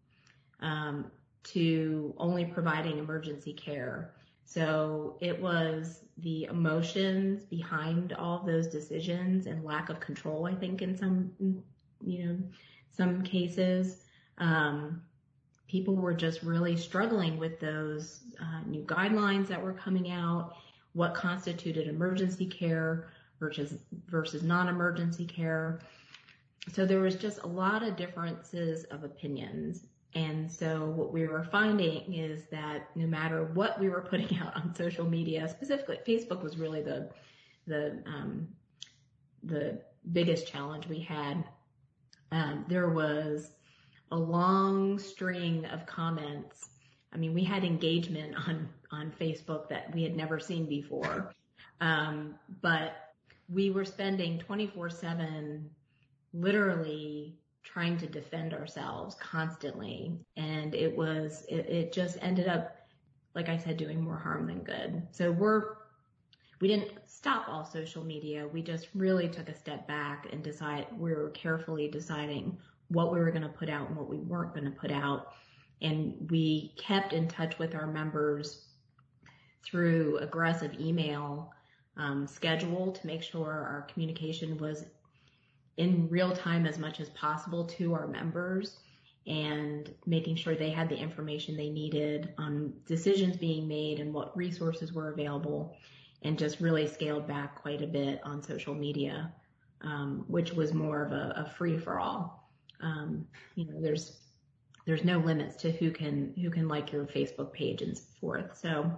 um, 0.61 1.11
to 1.55 2.15
only 2.17 2.45
providing 2.45 2.99
emergency 2.99 3.55
care. 3.55 4.15
So 4.45 5.17
it 5.21 5.43
was 5.43 6.05
the 6.19 6.45
emotions 6.45 7.45
behind 7.45 8.13
all 8.13 8.39
those 8.47 8.69
decisions 8.69 9.49
and 9.49 9.65
lack 9.65 9.89
of 9.89 9.99
control, 9.99 10.47
I 10.47 10.55
think, 10.55 10.81
in 10.81 10.97
some, 10.97 11.33
you 12.07 12.25
know, 12.25 12.39
some 12.97 13.23
cases. 13.23 14.05
Um, 14.39 15.03
people 15.69 15.97
were 15.97 16.15
just 16.15 16.43
really 16.43 16.77
struggling 16.77 17.39
with 17.39 17.59
those 17.61 18.21
uh, 18.41 18.61
new 18.67 18.83
guidelines 18.83 19.49
that 19.49 19.63
were 19.63 19.73
coming 19.73 20.11
out, 20.11 20.55
what 20.93 21.15
constituted 21.15 21.89
emergency 21.89 22.47
care 22.47 23.09
versus 23.41 23.75
versus 24.07 24.43
non-emergency 24.43 25.27
care. 25.27 25.81
So 26.73 26.87
there 26.87 27.01
was 27.01 27.17
just 27.17 27.43
a 27.43 27.47
lot 27.47 27.83
of 27.83 27.97
differences 27.97 28.85
of 28.85 29.05
opinions. 29.05 29.87
And 30.15 30.51
so 30.51 30.87
what 30.91 31.13
we 31.13 31.27
were 31.27 31.43
finding 31.43 32.15
is 32.15 32.45
that 32.51 32.89
no 32.95 33.07
matter 33.07 33.47
what 33.55 33.79
we 33.81 33.89
were 33.89 34.01
putting 34.01 34.39
out 34.41 34.55
on 34.57 34.75
social 34.75 35.05
media, 35.05 35.49
specifically 35.49 35.99
Facebook 36.07 36.43
was 36.43 36.57
really 36.57 36.83
the 36.83 37.11
the 37.67 38.03
um, 38.07 38.49
the 39.43 39.81
biggest 40.13 40.47
challenge 40.47 40.87
we 40.87 41.01
had 41.01 41.45
um, 42.35 42.65
there 42.69 42.89
was 42.89 43.53
a 44.11 44.17
long 44.17 44.99
string 44.99 45.65
of 45.67 45.87
comments. 45.87 46.69
I 47.13 47.17
mean, 47.17 47.33
we 47.33 47.45
had 47.45 47.65
engagement 47.65 48.35
on 48.49 48.69
on 48.91 49.13
Facebook 49.21 49.69
that 49.69 49.95
we 49.95 50.03
had 50.03 50.17
never 50.17 50.41
seen 50.41 50.67
before, 50.67 51.33
um, 51.81 52.35
but 52.61 53.15
we 53.49 53.71
were 53.71 53.85
spending 53.85 54.39
24/7, 54.41 55.65
literally 56.33 57.39
trying 57.63 57.97
to 57.99 58.07
defend 58.07 58.53
ourselves 58.53 59.15
constantly, 59.15 60.19
and 60.37 60.75
it 60.75 60.95
was 60.97 61.45
it, 61.49 61.67
it 61.67 61.93
just 61.93 62.19
ended 62.21 62.49
up, 62.49 62.77
like 63.37 63.49
I 63.49 63.57
said, 63.57 63.77
doing 63.77 64.03
more 64.03 64.19
harm 64.19 64.49
than 64.49 64.65
good. 64.65 65.07
So 65.13 65.31
we're 65.31 65.77
we 66.61 66.69
didn't 66.69 66.93
stop 67.07 67.49
all 67.49 67.65
social 67.65 68.05
media. 68.05 68.47
We 68.47 68.63
just 68.63 68.89
really 68.95 69.29
took 69.29 69.49
a 69.49 69.55
step 69.55 69.87
back 69.89 70.29
and 70.33 70.43
decide 70.43 70.87
we 70.97 71.13
were 71.15 71.31
carefully 71.31 71.89
deciding 71.89 72.57
what 72.89 73.13
we 73.13 73.19
were 73.19 73.31
going 73.31 73.43
to 73.43 73.49
put 73.49 73.69
out 73.69 73.89
and 73.89 73.97
what 73.97 74.09
we 74.09 74.19
weren't 74.19 74.55
going 74.55 74.65
to 74.65 74.71
put 74.71 74.91
out. 74.91 75.33
And 75.83 76.15
we 76.31 76.73
kept 76.77 77.13
in 77.13 77.29
touch 77.29 77.59
with 77.59 77.75
our 77.75 77.87
members 77.87 78.67
through 79.65 80.19
aggressive 80.19 80.79
email 80.79 81.53
um, 81.97 82.27
schedule 82.27 82.93
to 82.93 83.07
make 83.07 83.23
sure 83.23 83.51
our 83.51 83.87
communication 83.93 84.59
was 84.59 84.85
in 85.77 86.09
real 86.09 86.33
time 86.33 86.67
as 86.67 86.79
much 86.79 87.01
as 87.01 87.09
possible 87.11 87.65
to 87.65 87.95
our 87.95 88.07
members 88.07 88.79
and 89.27 89.93
making 90.07 90.37
sure 90.37 90.55
they 90.55 90.71
had 90.71 90.89
the 90.89 90.97
information 90.97 91.57
they 91.57 91.71
needed 91.71 92.35
on 92.39 92.73
decisions 92.87 93.37
being 93.37 93.67
made 93.67 93.99
and 93.99 94.13
what 94.13 94.37
resources 94.37 94.93
were 94.93 95.11
available 95.11 95.77
and 96.25 96.39
just 96.39 96.61
really 96.61 96.89
scaled 96.89 97.29
back 97.29 97.61
quite 97.61 97.83
a 97.83 97.87
bit 97.87 98.21
on 98.25 98.43
social 98.43 98.75
media, 98.75 99.33
um, 99.83 100.25
which 100.27 100.53
was 100.53 100.73
more 100.73 101.05
of 101.05 101.13
a, 101.13 101.35
a 101.37 101.51
free 101.57 101.79
for 101.79 102.01
all. 102.01 102.51
Um, 102.81 103.27
you 103.55 103.67
know, 103.67 103.81
there's 103.81 104.19
there's 104.87 105.05
no 105.05 105.19
limits 105.19 105.57
to 105.57 105.71
who 105.71 105.91
can 105.91 106.35
who 106.41 106.51
can 106.51 106.67
like 106.69 106.93
your 106.93 107.05
Facebook 107.05 107.53
page 107.53 107.83
and 107.83 107.97
so 107.97 108.05
forth. 108.21 108.59
So 108.59 108.91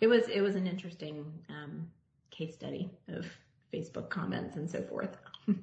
it 0.00 0.08
was 0.08 0.28
it 0.28 0.40
was 0.40 0.56
an 0.56 0.66
interesting 0.66 1.24
um, 1.48 1.88
case 2.30 2.54
study 2.54 2.90
of 3.08 3.26
Facebook 3.72 4.10
comments 4.10 4.56
and 4.56 4.68
so 4.68 4.82
forth. 4.82 5.16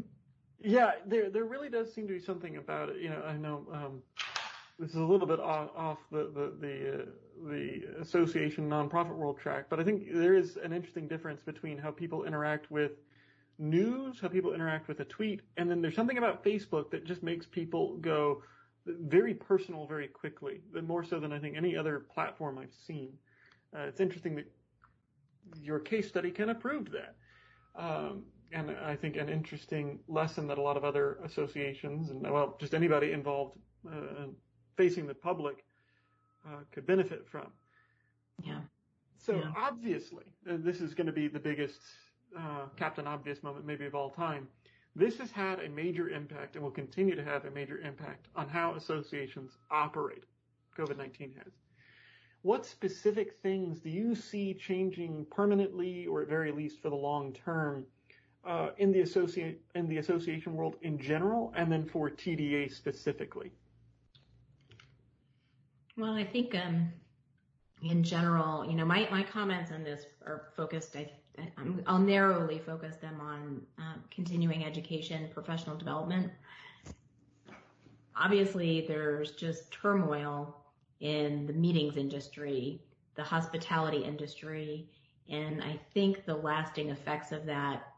yeah, 0.62 0.94
there 1.06 1.30
there 1.30 1.46
really 1.46 1.70
does 1.70 1.94
seem 1.94 2.08
to 2.08 2.14
be 2.14 2.20
something 2.20 2.58
about 2.58 2.90
it. 2.90 3.02
You 3.02 3.10
know, 3.10 3.22
I 3.22 3.34
know 3.34 3.68
um, 3.72 4.02
this 4.80 4.92
is 4.92 4.96
a 4.96 5.04
little 5.04 5.28
bit 5.28 5.40
off, 5.40 5.70
off 5.76 5.98
the 6.12 6.32
the 6.34 6.54
the, 6.60 6.94
uh, 6.94 7.06
the 7.50 8.02
association 8.02 8.70
nonprofit 8.70 9.16
world 9.16 9.38
track, 9.38 9.66
but 9.70 9.80
I 9.80 9.84
think 9.84 10.12
there 10.14 10.36
is 10.36 10.58
an 10.58 10.74
interesting 10.74 11.08
difference 11.08 11.42
between 11.42 11.78
how 11.78 11.92
people 11.92 12.24
interact 12.24 12.72
with 12.72 12.94
news, 13.58 14.20
how 14.22 14.30
people 14.30 14.54
interact 14.54 14.88
with 14.88 15.02
a 15.02 15.06
tweet, 15.06 15.42
and 15.58 15.70
then 15.70 15.82
there's 15.82 15.96
something 15.96 16.18
about 16.18 16.44
Facebook 16.44 16.90
that 16.92 17.06
just 17.06 17.22
makes 17.24 17.46
people 17.46 17.98
go 17.98 18.42
very 18.86 19.34
personal 19.34 19.86
very 19.86 20.08
quickly, 20.08 20.62
more 20.84 21.04
so 21.04 21.20
than 21.20 21.34
I 21.34 21.40
think 21.40 21.58
any 21.58 21.76
other 21.76 22.00
platform 22.00 22.58
I've 22.58 22.74
seen. 22.88 23.12
Uh, 23.76 23.82
it's 23.82 24.00
interesting 24.00 24.36
that 24.36 24.52
your 25.62 25.80
case 25.80 26.08
study 26.08 26.32
kind 26.32 26.50
of 26.50 26.60
proved 26.60 26.92
that. 26.94 27.16
Um, 27.76 28.24
and 28.52 28.72
I 28.72 28.96
think 28.96 29.16
an 29.16 29.30
interesting 29.30 30.00
lesson 30.08 30.48
that 30.48 30.58
a 30.58 30.62
lot 30.62 30.76
of 30.78 30.84
other 30.84 31.20
associations 31.24 32.10
and 32.10 32.22
well, 32.22 32.58
just 32.60 32.74
anybody 32.74 33.12
involved 33.12 33.60
uh, 33.88 34.26
facing 34.80 35.06
the 35.06 35.14
public 35.14 35.66
uh, 36.48 36.60
could 36.72 36.86
benefit 36.86 37.28
from. 37.28 37.48
Yeah. 38.42 38.62
So 39.18 39.36
yeah. 39.36 39.52
obviously, 39.58 40.24
this 40.46 40.80
is 40.80 40.94
going 40.94 41.08
to 41.08 41.12
be 41.12 41.28
the 41.28 41.40
biggest 41.40 41.82
uh, 42.38 42.68
Captain 42.78 43.06
Obvious 43.06 43.44
moment 43.44 43.66
maybe 43.66 43.86
of 43.86 43.94
all 43.94 44.10
time. 44.10 44.48
This 44.96 45.18
has 45.18 45.32
had 45.32 45.60
a 45.60 45.68
major 45.68 46.10
impact 46.10 46.56
and 46.56 46.64
will 46.64 46.72
continue 46.72 47.14
to 47.14 47.24
have 47.26 47.44
a 47.44 47.52
major 47.52 47.80
impact 47.80 48.28
on 48.38 48.48
how 48.48 48.76
associations 48.76 49.58
operate. 49.70 50.24
COVID-19 50.78 51.36
has. 51.44 51.52
What 52.44 52.66
specific 52.66 53.36
things 53.44 53.82
do 53.82 53.90
you 53.90 54.16
see 54.16 54.54
changing 54.54 55.26
permanently, 55.30 56.08
or 56.08 56.22
at 56.22 56.30
very 56.30 56.54
least 56.54 56.82
for 56.82 56.90
the 56.90 56.96
long 56.96 57.34
term, 57.34 57.86
uh, 58.46 58.70
in 58.78 58.94
the 58.94 59.02
associate 59.02 59.62
in 59.76 59.90
the 59.90 59.98
association 59.98 60.54
world 60.54 60.78
in 60.84 60.98
general, 60.98 61.52
and 61.58 61.70
then 61.70 61.84
for 61.84 62.10
TDA 62.10 62.72
specifically? 62.72 63.52
Well, 66.00 66.14
I 66.14 66.24
think 66.24 66.56
um, 66.56 66.94
in 67.84 68.04
general, 68.04 68.66
you 68.66 68.74
know, 68.74 68.86
my, 68.86 69.06
my 69.12 69.22
comments 69.22 69.70
on 69.74 69.84
this 69.84 70.06
are 70.26 70.48
focused, 70.56 70.96
I, 70.96 71.12
will 71.86 72.00
narrowly 72.00 72.60
focus 72.60 72.96
them 72.96 73.20
on 73.20 73.62
uh, 73.78 73.98
continuing 74.10 74.64
education, 74.64 75.30
professional 75.34 75.76
development. 75.76 76.32
Obviously, 78.16 78.86
there's 78.88 79.32
just 79.32 79.72
turmoil 79.72 80.64
in 81.02 81.46
the 81.46 81.54
meetings 81.54 81.98
industry, 81.98 82.82
the 83.16 83.24
hospitality 83.24 83.98
industry. 83.98 84.90
And 85.30 85.62
I 85.62 85.78
think 85.94 86.26
the 86.26 86.36
lasting 86.36 86.92
effects 86.92 87.34
of 87.34 87.46
that, 87.46 87.94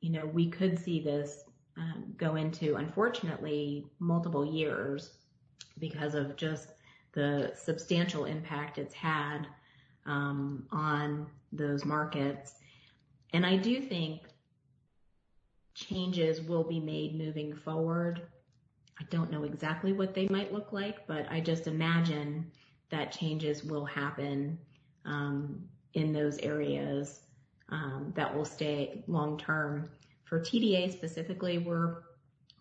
you 0.00 0.10
know, 0.10 0.26
we 0.26 0.50
could 0.50 0.78
see 0.78 1.00
this 1.00 1.44
um, 1.78 2.12
go 2.18 2.36
into, 2.36 2.76
unfortunately, 2.76 3.86
multiple 4.00 4.44
years 4.44 5.12
because 5.78 6.14
of 6.14 6.36
just 6.36 6.72
the 7.12 7.52
substantial 7.54 8.24
impact 8.24 8.78
it's 8.78 8.94
had 8.94 9.46
um, 10.06 10.66
on 10.70 11.26
those 11.52 11.84
markets. 11.84 12.54
And 13.32 13.44
I 13.44 13.56
do 13.56 13.80
think 13.80 14.22
changes 15.74 16.40
will 16.40 16.64
be 16.64 16.80
made 16.80 17.16
moving 17.16 17.54
forward. 17.54 18.22
I 19.00 19.04
don't 19.10 19.30
know 19.30 19.44
exactly 19.44 19.92
what 19.92 20.14
they 20.14 20.26
might 20.28 20.52
look 20.52 20.72
like, 20.72 21.06
but 21.06 21.30
I 21.30 21.40
just 21.40 21.66
imagine 21.66 22.50
that 22.90 23.12
changes 23.12 23.62
will 23.62 23.84
happen 23.84 24.58
um, 25.04 25.62
in 25.94 26.12
those 26.12 26.38
areas 26.38 27.20
um, 27.68 28.12
that 28.16 28.34
will 28.34 28.44
stay 28.44 29.04
long 29.06 29.38
term. 29.38 29.90
For 30.24 30.40
TDA 30.40 30.92
specifically, 30.92 31.58
we're 31.58 32.02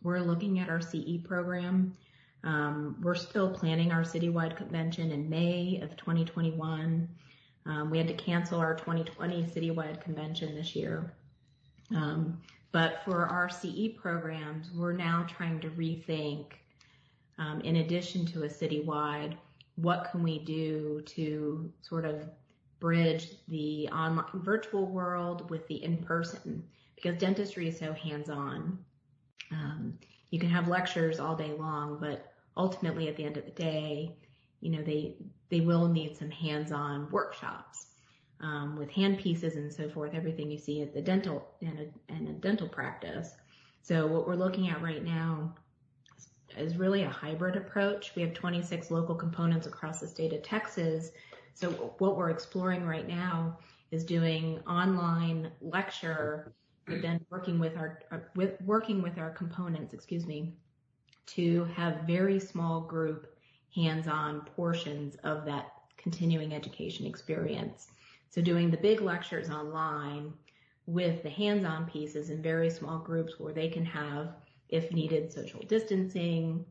we're 0.04 0.20
looking 0.20 0.60
at 0.60 0.70
our 0.70 0.80
CE 0.80 1.18
program. 1.24 1.96
Um, 2.44 2.98
we're 3.02 3.16
still 3.16 3.50
planning 3.50 3.92
our 3.92 4.02
citywide 4.02 4.56
convention 4.56 5.12
in 5.12 5.30
May 5.30 5.80
of 5.82 5.96
2021. 5.98 7.10
Um, 7.66 7.90
we 7.90 7.98
had 7.98 8.08
to 8.08 8.14
cancel 8.14 8.60
our 8.60 8.76
2020 8.76 9.44
citywide 9.44 10.02
convention 10.02 10.56
this 10.56 10.76
year. 10.76 11.14
Um, 11.96 12.42
but 12.72 13.04
for 13.04 13.26
our 13.26 13.50
CE 13.50 13.90
programs, 13.98 14.72
we're 14.72 14.94
now 14.94 15.26
trying 15.28 15.60
to 15.62 15.70
rethink, 15.70 16.46
um, 17.38 17.62
in 17.62 17.78
addition 17.78 18.26
to 18.28 18.44
a 18.44 18.48
citywide, 18.48 19.36
what 19.76 20.10
can 20.12 20.24
we 20.24 20.40
do 20.40 21.02
to 21.06 21.72
sort 21.82 22.06
of 22.06 22.30
bridge 22.80 23.30
the 23.48 23.88
online 23.90 24.26
virtual 24.36 24.86
world 24.86 25.50
with 25.50 25.68
the 25.68 25.84
in-person 25.84 26.64
because 26.96 27.18
dentistry 27.18 27.68
is 27.68 27.78
so 27.78 27.94
hands-on. 27.94 28.78
Um, 29.52 29.98
you 30.30 30.40
can 30.40 30.50
have 30.50 30.68
lectures 30.68 31.20
all 31.20 31.36
day 31.36 31.54
long, 31.54 31.98
but 32.00 32.32
ultimately 32.56 33.08
at 33.08 33.16
the 33.16 33.24
end 33.24 33.38
of 33.38 33.46
the 33.46 33.52
day, 33.52 34.16
you 34.62 34.72
know, 34.72 34.84
they, 34.84 35.16
they 35.50 35.62
will 35.62 35.88
need 35.88 36.18
some 36.18 36.32
hands-on 36.32 37.10
workshops, 37.12 37.88
um, 38.42 38.76
with 38.78 38.90
hand 38.92 39.20
pieces 39.20 39.56
and 39.56 39.72
so 39.74 39.90
forth, 39.90 40.14
everything 40.14 40.52
you 40.52 40.58
see 40.58 40.82
at 40.82 40.94
the 40.94 41.02
dental 41.02 41.48
and 41.62 41.80
a, 41.80 42.14
and 42.14 42.28
a 42.28 42.34
dental 42.34 42.68
practice. 42.68 43.32
So 43.82 44.06
what 44.06 44.28
we're 44.28 44.36
looking 44.36 44.70
at 44.70 44.82
right 44.82 45.04
now 45.04 45.56
is 46.58 46.76
really 46.78 47.04
a 47.04 47.10
hybrid 47.10 47.56
approach. 47.56 48.14
We 48.16 48.22
have 48.24 48.34
26 48.34 48.92
local 48.92 49.16
components 49.16 49.68
across 49.68 50.00
the 50.00 50.08
state 50.08 50.34
of 50.34 50.44
Texas. 50.44 51.12
So 51.54 51.72
what 51.98 52.18
we're 52.18 52.30
exploring 52.30 52.86
right 52.86 53.08
now 53.08 53.58
is 53.92 54.04
doing 54.04 54.60
online 54.68 55.52
lecture, 55.62 56.54
but 56.88 57.02
then 57.02 57.26
working 57.30 57.60
with 57.60 57.76
our, 57.78 58.00
with 58.36 58.60
working 58.62 59.02
with 59.02 59.18
our 59.18 59.30
components, 59.32 59.94
excuse 59.94 60.26
me, 60.26 60.54
to 61.28 61.66
have 61.76 62.02
very 62.08 62.40
small 62.40 62.82
group 62.82 63.28
hands-on 63.76 64.42
portions 64.56 65.16
of 65.24 65.46
that 65.46 65.74
continuing 65.98 66.54
education 66.54 67.06
experience. 67.06 67.88
So 68.30 68.42
doing 68.42 68.72
the 68.72 68.78
big 68.78 69.02
lectures 69.02 69.50
online 69.50 70.34
with 70.86 71.22
the 71.22 71.30
hands-on 71.30 71.86
pieces 71.86 72.30
in 72.30 72.42
very 72.42 72.70
small 72.70 72.98
groups 73.00 73.40
where 73.40 73.54
they 73.54 73.68
can 73.68 73.86
have, 73.86 74.36
if 74.70 74.92
needed, 74.92 75.32
social 75.32 75.62
distancing. 75.68 76.66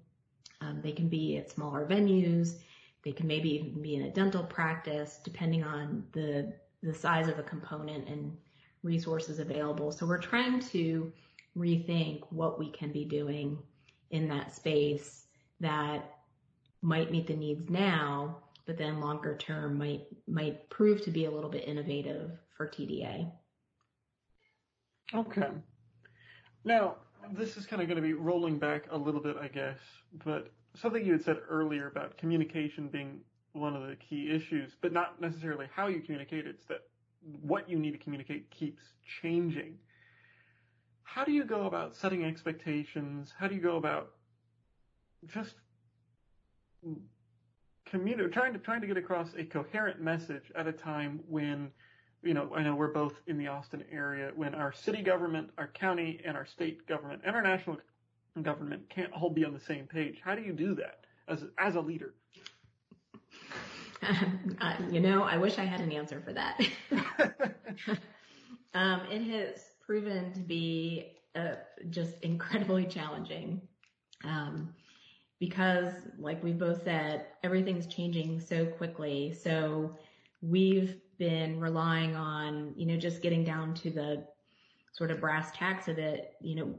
Um, 0.62 0.81
they 0.83 0.92
can 0.92 1.09
be 1.09 1.37
at 1.37 1.50
smaller 1.50 1.87
venues. 1.87 2.57
They 3.05 3.12
can 3.12 3.26
maybe 3.26 3.55
even 3.55 3.83
be 3.83 3.94
in 3.94 4.02
a 4.02 4.11
dental 4.11 4.42
practice, 4.42 5.20
depending 5.22 5.62
on 5.62 6.05
the 6.12 6.52
the 6.83 6.94
size 6.94 7.26
of 7.26 7.38
a 7.38 7.42
component 7.42 8.07
and 8.09 8.37
resources 8.82 9.38
available. 9.38 9.92
So 9.92 10.06
we're 10.06 10.18
trying 10.18 10.60
to 10.60 11.12
rethink 11.56 12.22
what 12.30 12.58
we 12.58 12.70
can 12.70 12.92
be 12.92 13.04
doing 13.04 13.58
in 14.10 14.28
that 14.28 14.54
space 14.54 15.26
that 15.60 16.16
might 16.82 17.10
meet 17.10 17.26
the 17.26 17.34
needs 17.34 17.68
now, 17.70 18.36
but 18.66 18.76
then 18.76 19.00
longer 19.00 19.36
term 19.36 19.78
might 19.78 20.06
might 20.28 20.68
prove 20.70 21.02
to 21.02 21.10
be 21.10 21.24
a 21.24 21.30
little 21.30 21.50
bit 21.50 21.66
innovative 21.66 22.30
for 22.56 22.68
TDA. 22.68 23.30
Okay. 25.14 25.48
Now, 26.64 26.96
this 27.32 27.56
is 27.56 27.66
kind 27.66 27.80
of 27.80 27.88
going 27.88 27.96
to 27.96 28.02
be 28.02 28.12
rolling 28.12 28.58
back 28.58 28.86
a 28.90 28.96
little 28.96 29.20
bit, 29.20 29.36
I 29.40 29.48
guess, 29.48 29.78
but 30.24 30.50
something 30.74 31.04
you 31.04 31.12
had 31.12 31.24
said 31.24 31.38
earlier 31.48 31.86
about 31.88 32.18
communication 32.18 32.88
being 32.88 33.20
one 33.52 33.74
of 33.74 33.88
the 33.88 33.96
key 33.96 34.30
issues, 34.30 34.72
but 34.80 34.92
not 34.92 35.20
necessarily 35.20 35.66
how 35.74 35.86
you 35.86 36.00
communicate, 36.00 36.46
it's 36.46 36.66
that 36.66 36.82
what 37.42 37.68
you 37.68 37.78
need 37.78 37.92
to 37.92 37.98
communicate 37.98 38.50
keeps 38.50 38.82
changing. 39.22 39.78
How 41.02 41.24
do 41.24 41.32
you 41.32 41.44
go 41.44 41.66
about 41.66 41.96
setting 41.96 42.24
expectations? 42.24 43.32
How 43.36 43.48
do 43.48 43.54
you 43.54 43.60
go 43.60 43.76
about 43.76 44.12
just 45.32 45.54
trying 47.86 48.52
to 48.52 48.58
trying 48.58 48.80
to 48.80 48.86
get 48.86 48.96
across 48.96 49.28
a 49.36 49.44
coherent 49.44 50.00
message 50.00 50.52
at 50.54 50.66
a 50.66 50.72
time 50.72 51.20
when 51.28 51.70
you 52.22 52.34
know 52.34 52.50
I 52.54 52.62
know 52.62 52.74
we're 52.74 52.92
both 52.92 53.14
in 53.26 53.38
the 53.38 53.48
Austin 53.48 53.84
area 53.90 54.32
when 54.34 54.54
our 54.54 54.72
city 54.72 55.02
government, 55.02 55.50
our 55.58 55.68
county, 55.68 56.20
and 56.24 56.36
our 56.36 56.46
state 56.46 56.86
government 56.86 57.22
and 57.24 57.34
our 57.34 57.42
national 57.42 57.78
government 58.42 58.88
can't 58.90 59.12
all 59.12 59.30
be 59.30 59.44
on 59.44 59.54
the 59.54 59.60
same 59.60 59.86
page. 59.86 60.20
How 60.22 60.34
do 60.34 60.42
you 60.42 60.52
do 60.52 60.74
that 60.76 61.06
as 61.28 61.44
as 61.58 61.76
a 61.76 61.80
leader? 61.80 62.14
uh, 64.60 64.74
you 64.90 65.00
know, 65.00 65.22
I 65.22 65.36
wish 65.38 65.58
I 65.58 65.64
had 65.64 65.80
an 65.80 65.92
answer 65.92 66.20
for 66.24 66.32
that. 66.32 66.60
um, 68.74 69.02
it 69.11 69.22
has 69.22 69.70
proven 69.85 70.33
to 70.33 70.40
be 70.40 71.16
uh, 71.35 71.57
just 71.90 72.20
incredibly 72.22 72.87
challenging. 72.87 73.61
Um, 74.24 74.74
because 75.38 75.92
like 76.18 76.42
we 76.42 76.52
both 76.52 76.83
said, 76.85 77.26
everything's 77.42 77.87
changing 77.87 78.40
so 78.40 78.66
quickly. 78.66 79.33
So 79.33 79.96
we've 80.40 80.96
been 81.18 81.61
relying 81.61 82.16
on, 82.16 82.72
you 82.76 82.87
know, 82.87 82.96
just 82.96 83.22
getting 83.22 83.44
down 83.44 83.74
to 83.74 83.90
the 83.90 84.24
sort 84.92 85.11
of 85.11 85.20
brass 85.20 85.50
tacks 85.52 85.88
of 85.88 85.98
it. 85.98 86.35
You 86.40 86.57
know, 86.57 86.74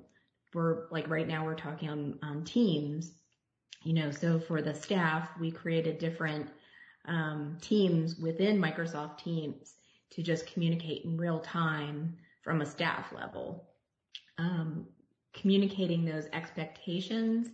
we're 0.54 0.88
like 0.90 1.08
right 1.10 1.28
now 1.28 1.46
we're 1.46 1.56
talking 1.56 1.90
on, 1.90 2.18
on 2.24 2.44
teams, 2.44 3.14
you 3.84 3.94
know, 3.94 4.10
so 4.12 4.40
for 4.40 4.62
the 4.62 4.74
staff, 4.74 5.30
we 5.40 5.52
created 5.52 6.00
different 6.00 6.50
um, 7.06 7.58
teams 7.62 8.18
within 8.18 8.60
Microsoft 8.60 9.20
Teams 9.20 9.76
to 10.12 10.24
just 10.24 10.52
communicate 10.52 11.04
in 11.06 11.18
real 11.18 11.40
time 11.40 12.16
from 12.42 12.62
a 12.62 12.66
staff 12.66 13.12
level. 13.12 13.68
Um, 14.38 14.88
communicating 15.34 16.06
those 16.06 16.28
expectations 16.34 17.50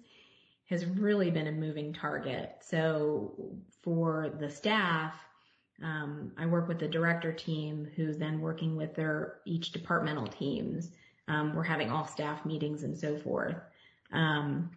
has 0.66 0.86
really 0.86 1.30
been 1.30 1.48
a 1.48 1.52
moving 1.52 1.94
target. 1.94 2.56
So 2.62 3.54
for 3.82 4.34
the 4.40 4.50
staff, 4.50 5.16
um, 5.84 6.32
I 6.38 6.46
work 6.46 6.68
with 6.68 6.80
the 6.80 6.88
director 6.88 7.34
team 7.34 7.88
who's 7.96 8.18
then 8.18 8.40
working 8.40 8.76
with 8.76 8.96
their 8.96 9.40
each 9.46 9.72
departmental 9.72 10.28
teams. 10.28 10.92
Um, 11.28 11.56
we're 11.56 11.64
having 11.64 11.90
all 11.90 12.06
staff 12.06 12.46
meetings 12.46 12.84
and 12.84 12.98
so 12.98 13.18
forth. 13.18 13.58
Um, 14.12 14.72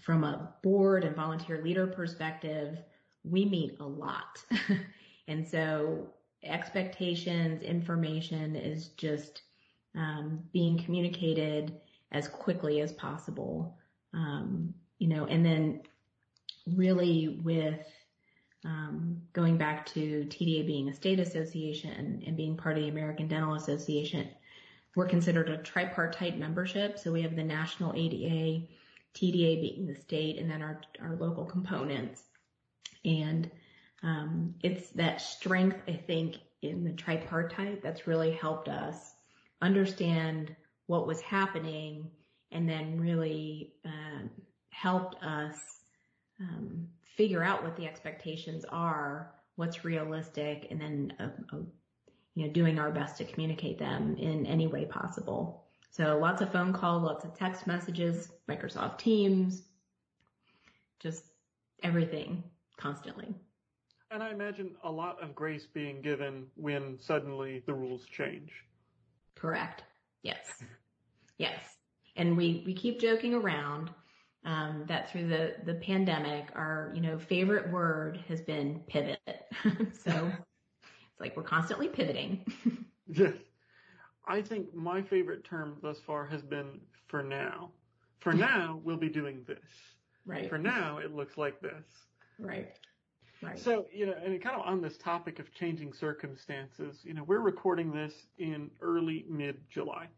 from 0.00 0.24
a 0.24 0.54
board 0.62 1.04
and 1.04 1.14
volunteer 1.14 1.62
leader 1.62 1.86
perspective, 1.86 2.78
we 3.24 3.44
meet 3.44 3.76
a 3.80 3.86
lot. 3.86 4.42
and 5.28 5.46
so 5.46 6.08
expectations, 6.42 7.62
information 7.62 8.56
is 8.56 8.88
just 8.90 9.42
um, 9.94 10.40
being 10.52 10.78
communicated 10.78 11.80
as 12.12 12.28
quickly 12.28 12.80
as 12.80 12.92
possible. 12.92 13.76
Um, 14.14 14.74
you 14.98 15.08
know, 15.08 15.26
and 15.26 15.44
then 15.44 15.82
really 16.74 17.40
with 17.42 17.86
um, 18.64 19.22
going 19.32 19.56
back 19.56 19.86
to 19.86 20.26
TDA 20.28 20.66
being 20.66 20.88
a 20.88 20.94
state 20.94 21.20
association 21.20 21.90
and, 21.90 22.22
and 22.24 22.36
being 22.36 22.56
part 22.56 22.76
of 22.76 22.82
the 22.82 22.88
American 22.88 23.28
Dental 23.28 23.54
Association, 23.54 24.28
we're 24.96 25.06
considered 25.06 25.48
a 25.48 25.58
tripartite 25.58 26.38
membership. 26.38 26.98
So 26.98 27.12
we 27.12 27.22
have 27.22 27.36
the 27.36 27.44
national 27.44 27.94
ADA, 27.94 28.66
TDA 29.14 29.60
being 29.60 29.86
the 29.86 29.94
state, 29.94 30.38
and 30.38 30.50
then 30.50 30.62
our, 30.62 30.80
our 31.00 31.14
local 31.16 31.44
components. 31.44 32.24
And 33.04 33.50
um, 34.02 34.54
it's 34.62 34.90
that 34.90 35.20
strength, 35.20 35.78
I 35.88 35.92
think, 35.92 36.36
in 36.62 36.84
the 36.84 36.92
tripartite 36.92 37.82
that's 37.82 38.06
really 38.06 38.32
helped 38.32 38.68
us 38.68 39.14
understand 39.60 40.54
what 40.86 41.06
was 41.06 41.20
happening 41.20 42.10
and 42.50 42.68
then 42.68 43.00
really 43.00 43.74
um, 43.84 44.30
helped 44.70 45.22
us 45.22 45.58
um, 46.40 46.88
figure 47.16 47.42
out 47.42 47.62
what 47.62 47.76
the 47.76 47.86
expectations 47.86 48.64
are, 48.70 49.34
what's 49.56 49.84
realistic, 49.84 50.68
and 50.70 50.80
then 50.80 51.12
uh, 51.18 51.56
uh, 51.56 51.60
you 52.34 52.46
know 52.46 52.52
doing 52.52 52.78
our 52.78 52.90
best 52.90 53.18
to 53.18 53.24
communicate 53.24 53.78
them 53.78 54.16
in 54.16 54.46
any 54.46 54.66
way 54.66 54.84
possible. 54.84 55.64
So 55.90 56.18
lots 56.18 56.40
of 56.42 56.52
phone 56.52 56.72
calls, 56.72 57.02
lots 57.02 57.24
of 57.24 57.36
text 57.36 57.66
messages, 57.66 58.30
Microsoft 58.48 58.98
Teams, 58.98 59.62
just 61.00 61.24
everything 61.82 62.44
constantly. 62.76 63.34
And 64.10 64.22
I 64.22 64.30
imagine 64.30 64.74
a 64.84 64.90
lot 64.90 65.22
of 65.22 65.34
grace 65.34 65.66
being 65.66 66.00
given 66.00 66.46
when 66.56 66.98
suddenly 66.98 67.62
the 67.66 67.74
rules 67.74 68.06
change. 68.06 68.64
Correct. 69.34 69.82
Yes. 70.22 70.62
Yes. 71.36 71.76
And 72.16 72.36
we, 72.36 72.62
we 72.66 72.74
keep 72.74 73.00
joking 73.00 73.34
around 73.34 73.90
um, 74.44 74.84
that 74.88 75.10
through 75.10 75.28
the, 75.28 75.56
the 75.64 75.74
pandemic, 75.74 76.46
our, 76.54 76.90
you 76.94 77.00
know, 77.00 77.18
favorite 77.18 77.70
word 77.70 78.24
has 78.28 78.40
been 78.40 78.80
pivot. 78.88 79.20
so 79.92 80.32
it's 81.12 81.20
like 81.20 81.36
we're 81.36 81.42
constantly 81.42 81.88
pivoting. 81.88 82.44
yes. 83.06 83.34
I 84.26 84.42
think 84.42 84.74
my 84.74 85.00
favorite 85.00 85.42
term 85.44 85.78
thus 85.80 85.98
far 86.06 86.26
has 86.26 86.42
been 86.42 86.80
for 87.06 87.22
now. 87.22 87.70
For 88.20 88.32
now, 88.34 88.78
we'll 88.84 88.98
be 88.98 89.08
doing 89.08 89.42
this. 89.46 89.58
Right. 90.26 90.50
For 90.50 90.58
now, 90.58 90.98
it 90.98 91.14
looks 91.14 91.38
like 91.38 91.60
this. 91.62 91.84
Right. 92.38 92.78
Right. 93.40 93.58
So, 93.58 93.86
you 93.92 94.06
know, 94.06 94.14
and 94.24 94.40
kind 94.42 94.56
of 94.56 94.66
on 94.66 94.80
this 94.80 94.96
topic 94.96 95.38
of 95.38 95.52
changing 95.54 95.92
circumstances, 95.92 96.98
you 97.04 97.14
know, 97.14 97.22
we're 97.22 97.40
recording 97.40 97.92
this 97.92 98.12
in 98.38 98.70
early 98.80 99.24
mid 99.28 99.58
July. 99.70 100.08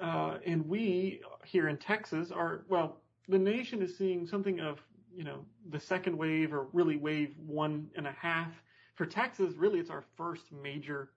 Uh, 0.00 0.38
and 0.44 0.66
we 0.68 1.20
here 1.44 1.68
in 1.68 1.76
Texas 1.78 2.30
are, 2.30 2.64
well, 2.68 3.00
the 3.28 3.38
nation 3.38 3.82
is 3.82 3.96
seeing 3.96 4.26
something 4.26 4.60
of, 4.60 4.78
you 5.14 5.24
know, 5.24 5.44
the 5.70 5.80
second 5.80 6.16
wave 6.16 6.52
or 6.52 6.68
really 6.72 6.96
wave 6.96 7.34
one 7.38 7.88
and 7.96 8.06
a 8.06 8.12
half. 8.12 8.52
For 8.94 9.06
Texas, 9.06 9.54
really, 9.56 9.78
it's 9.78 9.90
our 9.90 10.04
first 10.16 10.52
major 10.52 11.10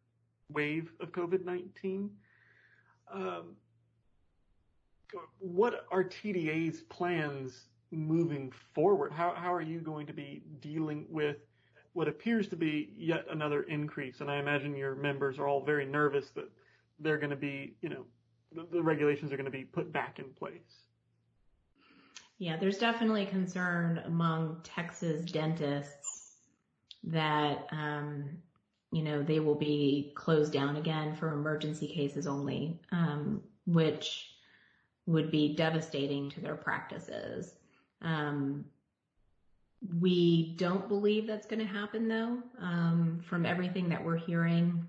wave 0.50 0.94
of 1.02 1.12
COVID-19. 1.12 2.10
Um, 3.12 3.56
what 5.40 5.86
are 5.92 6.04
TDA's 6.04 6.82
plans 6.82 7.66
moving 7.94 8.52
forward? 8.74 9.12
How, 9.12 9.34
how 9.36 9.54
are 9.54 9.62
you 9.62 9.80
going 9.80 10.08
to 10.08 10.14
be 10.14 10.44
dealing 10.60 11.06
with 11.10 11.38
what 11.94 12.08
appears 12.08 12.48
to 12.50 12.56
be 12.56 12.94
yet 12.98 13.26
another 13.30 13.64
increase? 13.64 14.22
And 14.22 14.30
I 14.30 14.38
imagine 14.38 14.76
your 14.76 14.96
members 14.96 15.40
are 15.40 15.48
all 15.48 15.64
very 15.64 15.86
nervous 15.86 16.32
that 16.32 16.50
they're 17.00 17.18
going 17.18 17.30
to 17.30 17.36
be, 17.36 17.76
you 17.82 17.90
know, 17.90 18.06
the, 18.54 18.68
the 18.72 18.82
regulations 18.82 19.32
are 19.32 19.38
going 19.38 19.46
to 19.46 19.52
be 19.52 19.64
put 19.64 19.92
back 19.92 20.20
in 20.20 20.26
place. 20.34 20.84
Yeah, 22.40 22.58
there's 22.58 22.78
definitely 22.78 23.26
concern 23.26 24.02
among 24.06 24.62
Texas 24.64 25.24
dentists 25.32 26.34
that, 27.04 27.68
um, 27.72 28.30
you 28.92 29.04
know, 29.04 29.24
they 29.24 29.40
will 29.40 29.56
be 29.56 30.14
closed 30.16 30.52
down 30.52 30.76
again 30.78 31.16
for 31.16 31.34
emergency 31.34 31.88
cases 31.88 32.28
only, 32.28 32.80
um, 32.92 33.42
which 33.66 34.30
would 35.06 35.32
be 35.32 35.56
devastating 35.56 36.30
to 36.32 36.42
their 36.42 36.56
practices. 36.56 37.54
Um, 38.04 38.66
we 40.00 40.56
don't 40.58 40.88
believe 40.88 41.28
that's 41.28 41.48
going 41.48 41.60
to 41.60 41.66
happen 41.66 42.08
though. 42.08 42.38
Um, 42.62 43.22
from 43.28 43.46
everything 43.46 43.90
that 43.90 44.04
we're 44.04 44.18
hearing, 44.18 44.86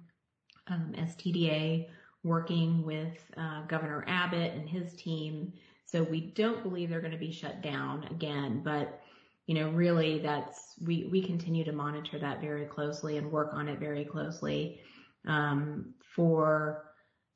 um, 0.68 0.94
as 0.96 1.14
TDA 1.16 1.88
working 2.22 2.84
with 2.84 3.18
uh, 3.36 3.62
Governor 3.66 4.04
Abbott 4.06 4.52
and 4.54 4.68
his 4.68 4.94
team, 4.94 5.52
so 5.84 6.02
we 6.02 6.20
don't 6.20 6.62
believe 6.62 6.90
they're 6.90 7.00
going 7.00 7.12
to 7.12 7.18
be 7.18 7.32
shut 7.32 7.60
down 7.62 8.04
again. 8.10 8.62
But 8.64 9.00
you 9.46 9.54
know, 9.54 9.70
really, 9.70 10.20
that's 10.20 10.74
we 10.80 11.08
we 11.10 11.20
continue 11.20 11.64
to 11.64 11.72
monitor 11.72 12.18
that 12.18 12.40
very 12.40 12.64
closely 12.64 13.18
and 13.18 13.30
work 13.30 13.50
on 13.52 13.68
it 13.68 13.78
very 13.78 14.04
closely 14.04 14.80
um, 15.26 15.92
for 16.14 16.84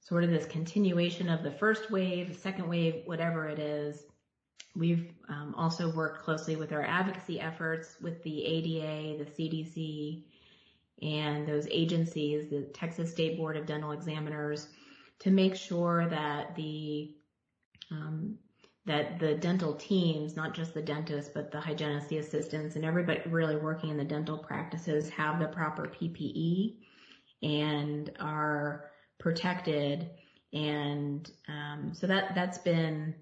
sort 0.00 0.24
of 0.24 0.30
this 0.30 0.46
continuation 0.46 1.28
of 1.28 1.42
the 1.42 1.50
first 1.50 1.90
wave, 1.90 2.36
second 2.40 2.68
wave, 2.68 3.02
whatever 3.04 3.46
it 3.46 3.58
is 3.58 4.04
We've 4.74 5.10
um, 5.28 5.54
also 5.56 5.90
worked 5.92 6.22
closely 6.22 6.56
with 6.56 6.72
our 6.72 6.84
advocacy 6.84 7.40
efforts 7.40 7.96
with 8.00 8.22
the 8.22 8.44
ADA, 8.44 9.24
the 9.24 9.30
CDC, 9.30 10.22
and 11.02 11.46
those 11.46 11.66
agencies, 11.70 12.48
the 12.48 12.62
Texas 12.74 13.10
State 13.10 13.36
Board 13.36 13.56
of 13.56 13.66
Dental 13.66 13.92
Examiners, 13.92 14.68
to 15.20 15.30
make 15.30 15.56
sure 15.56 16.08
that 16.08 16.54
the 16.54 17.14
um, 17.90 18.38
that 18.86 19.18
the 19.18 19.34
dental 19.34 19.74
teams, 19.74 20.34
not 20.34 20.54
just 20.54 20.72
the 20.72 20.82
dentists, 20.82 21.30
but 21.32 21.50
the 21.50 21.60
hygienists, 21.60 22.08
the 22.08 22.18
assistants, 22.18 22.74
and 22.74 22.84
everybody 22.84 23.20
really 23.26 23.56
working 23.56 23.90
in 23.90 23.98
the 23.98 24.04
dental 24.04 24.38
practices 24.38 25.10
have 25.10 25.38
the 25.38 25.48
proper 25.48 25.86
PPE 25.86 26.76
and 27.42 28.10
are 28.18 28.90
protected. 29.18 30.08
And 30.54 31.30
um, 31.48 31.92
so 31.92 32.06
that 32.06 32.34
that's 32.34 32.58
been 32.58 33.14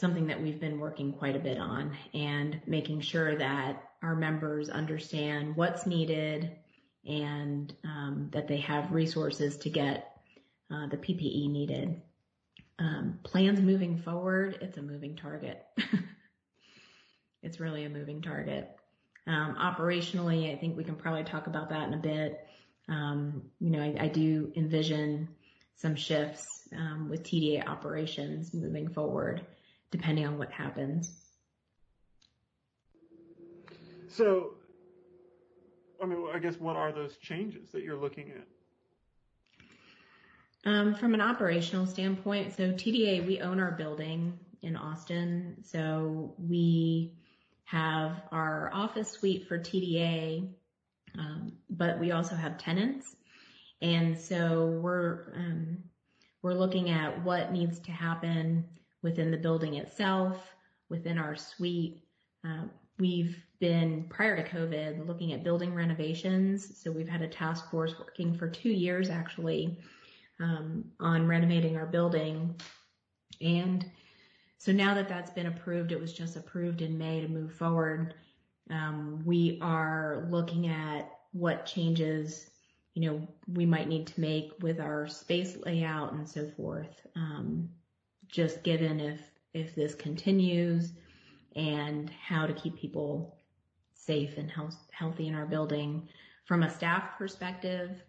something 0.00 0.26
that 0.28 0.40
we've 0.40 0.58
been 0.58 0.80
working 0.80 1.12
quite 1.12 1.36
a 1.36 1.38
bit 1.38 1.58
on 1.58 1.96
and 2.14 2.60
making 2.66 3.02
sure 3.02 3.36
that 3.36 3.90
our 4.02 4.16
members 4.16 4.70
understand 4.70 5.54
what's 5.54 5.86
needed 5.86 6.50
and 7.06 7.74
um, 7.84 8.28
that 8.32 8.48
they 8.48 8.56
have 8.56 8.92
resources 8.92 9.58
to 9.58 9.68
get 9.68 10.16
uh, 10.70 10.86
the 10.88 10.96
PPE 10.96 11.50
needed. 11.50 12.00
Um, 12.78 13.18
plans 13.22 13.60
moving 13.60 13.98
forward, 13.98 14.58
it's 14.62 14.78
a 14.78 14.82
moving 14.82 15.16
target. 15.16 15.62
it's 17.42 17.60
really 17.60 17.84
a 17.84 17.90
moving 17.90 18.22
target. 18.22 18.70
Um, 19.26 19.56
operationally, 19.60 20.50
I 20.50 20.58
think 20.58 20.78
we 20.78 20.84
can 20.84 20.96
probably 20.96 21.24
talk 21.24 21.46
about 21.46 21.68
that 21.70 21.88
in 21.88 21.94
a 21.94 21.98
bit. 21.98 22.40
Um, 22.88 23.42
you 23.60 23.70
know, 23.70 23.82
I, 23.82 24.04
I, 24.04 24.08
do 24.08 24.50
envision 24.56 25.28
some 25.76 25.94
shifts 25.94 26.68
um, 26.76 27.08
with 27.08 27.22
TDA 27.22 27.68
operations 27.68 28.52
moving 28.52 28.88
forward 28.88 29.42
depending 29.90 30.26
on 30.26 30.38
what 30.38 30.50
happens. 30.50 31.12
So, 34.08 34.54
I 36.02 36.06
mean, 36.06 36.26
I 36.32 36.38
guess 36.38 36.58
what 36.58 36.76
are 36.76 36.92
those 36.92 37.16
changes 37.16 37.70
that 37.72 37.82
you're 37.82 38.00
looking 38.00 38.30
at? 38.30 38.46
Um, 40.70 40.94
from 40.94 41.14
an 41.14 41.20
operational 41.20 41.86
standpoint, 41.86 42.54
so 42.56 42.72
TDA, 42.72 43.26
we 43.26 43.40
own 43.40 43.60
our 43.60 43.70
building 43.70 44.38
in 44.62 44.76
Austin. 44.76 45.56
So 45.64 46.34
we 46.38 47.14
have 47.64 48.22
our 48.30 48.70
office 48.74 49.10
suite 49.10 49.48
for 49.48 49.58
TDA, 49.58 50.50
um, 51.18 51.52
but 51.70 51.98
we 51.98 52.10
also 52.10 52.34
have 52.34 52.58
tenants. 52.58 53.16
And 53.80 54.18
so 54.18 54.78
we're, 54.82 55.32
um, 55.34 55.78
we're 56.42 56.54
looking 56.54 56.90
at 56.90 57.24
what 57.24 57.52
needs 57.52 57.78
to 57.80 57.92
happen 57.92 58.64
within 59.02 59.30
the 59.30 59.36
building 59.36 59.74
itself, 59.74 60.54
within 60.88 61.18
our 61.18 61.36
suite. 61.36 62.02
Uh, 62.44 62.64
we've 62.98 63.36
been 63.60 64.04
prior 64.08 64.36
to 64.36 64.48
COVID 64.48 65.06
looking 65.06 65.32
at 65.32 65.44
building 65.44 65.74
renovations. 65.74 66.78
So 66.82 66.90
we've 66.90 67.08
had 67.08 67.22
a 67.22 67.28
task 67.28 67.70
force 67.70 67.94
working 67.98 68.34
for 68.34 68.48
two 68.48 68.70
years 68.70 69.10
actually 69.10 69.78
um, 70.40 70.84
on 70.98 71.26
renovating 71.26 71.76
our 71.76 71.86
building. 71.86 72.54
And 73.40 73.84
so 74.58 74.72
now 74.72 74.94
that 74.94 75.08
that's 75.08 75.30
been 75.30 75.46
approved, 75.46 75.92
it 75.92 76.00
was 76.00 76.12
just 76.12 76.36
approved 76.36 76.82
in 76.82 76.98
May 76.98 77.20
to 77.20 77.28
move 77.28 77.52
forward. 77.52 78.14
Um, 78.70 79.22
we 79.24 79.58
are 79.62 80.26
looking 80.30 80.68
at 80.68 81.10
what 81.32 81.66
changes, 81.66 82.50
you 82.94 83.10
know, 83.10 83.28
we 83.52 83.64
might 83.64 83.88
need 83.88 84.06
to 84.08 84.20
make 84.20 84.52
with 84.60 84.80
our 84.80 85.06
space 85.08 85.56
layout 85.64 86.12
and 86.12 86.28
so 86.28 86.50
forth. 86.56 87.06
Um, 87.16 87.70
just 88.30 88.62
given 88.62 89.00
if, 89.00 89.20
if 89.54 89.74
this 89.74 89.94
continues 89.94 90.92
and 91.56 92.10
how 92.10 92.46
to 92.46 92.52
keep 92.52 92.76
people 92.76 93.36
safe 93.94 94.38
and 94.38 94.50
health, 94.50 94.76
healthy 94.92 95.28
in 95.28 95.34
our 95.34 95.46
building. 95.46 96.08
From 96.44 96.62
a 96.62 96.70
staff 96.70 97.16
perspective, 97.18 98.02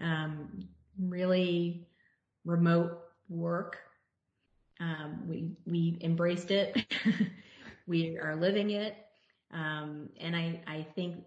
um, 0.00 0.68
really 0.98 1.86
remote 2.44 2.98
work. 3.28 3.78
Um, 4.80 5.22
we, 5.28 5.52
we 5.66 5.98
embraced 6.00 6.50
it. 6.50 6.86
we 7.86 8.18
are 8.18 8.36
living 8.36 8.70
it. 8.70 8.96
Um, 9.52 10.08
and 10.20 10.34
I, 10.34 10.60
I 10.66 10.86
think 10.94 11.24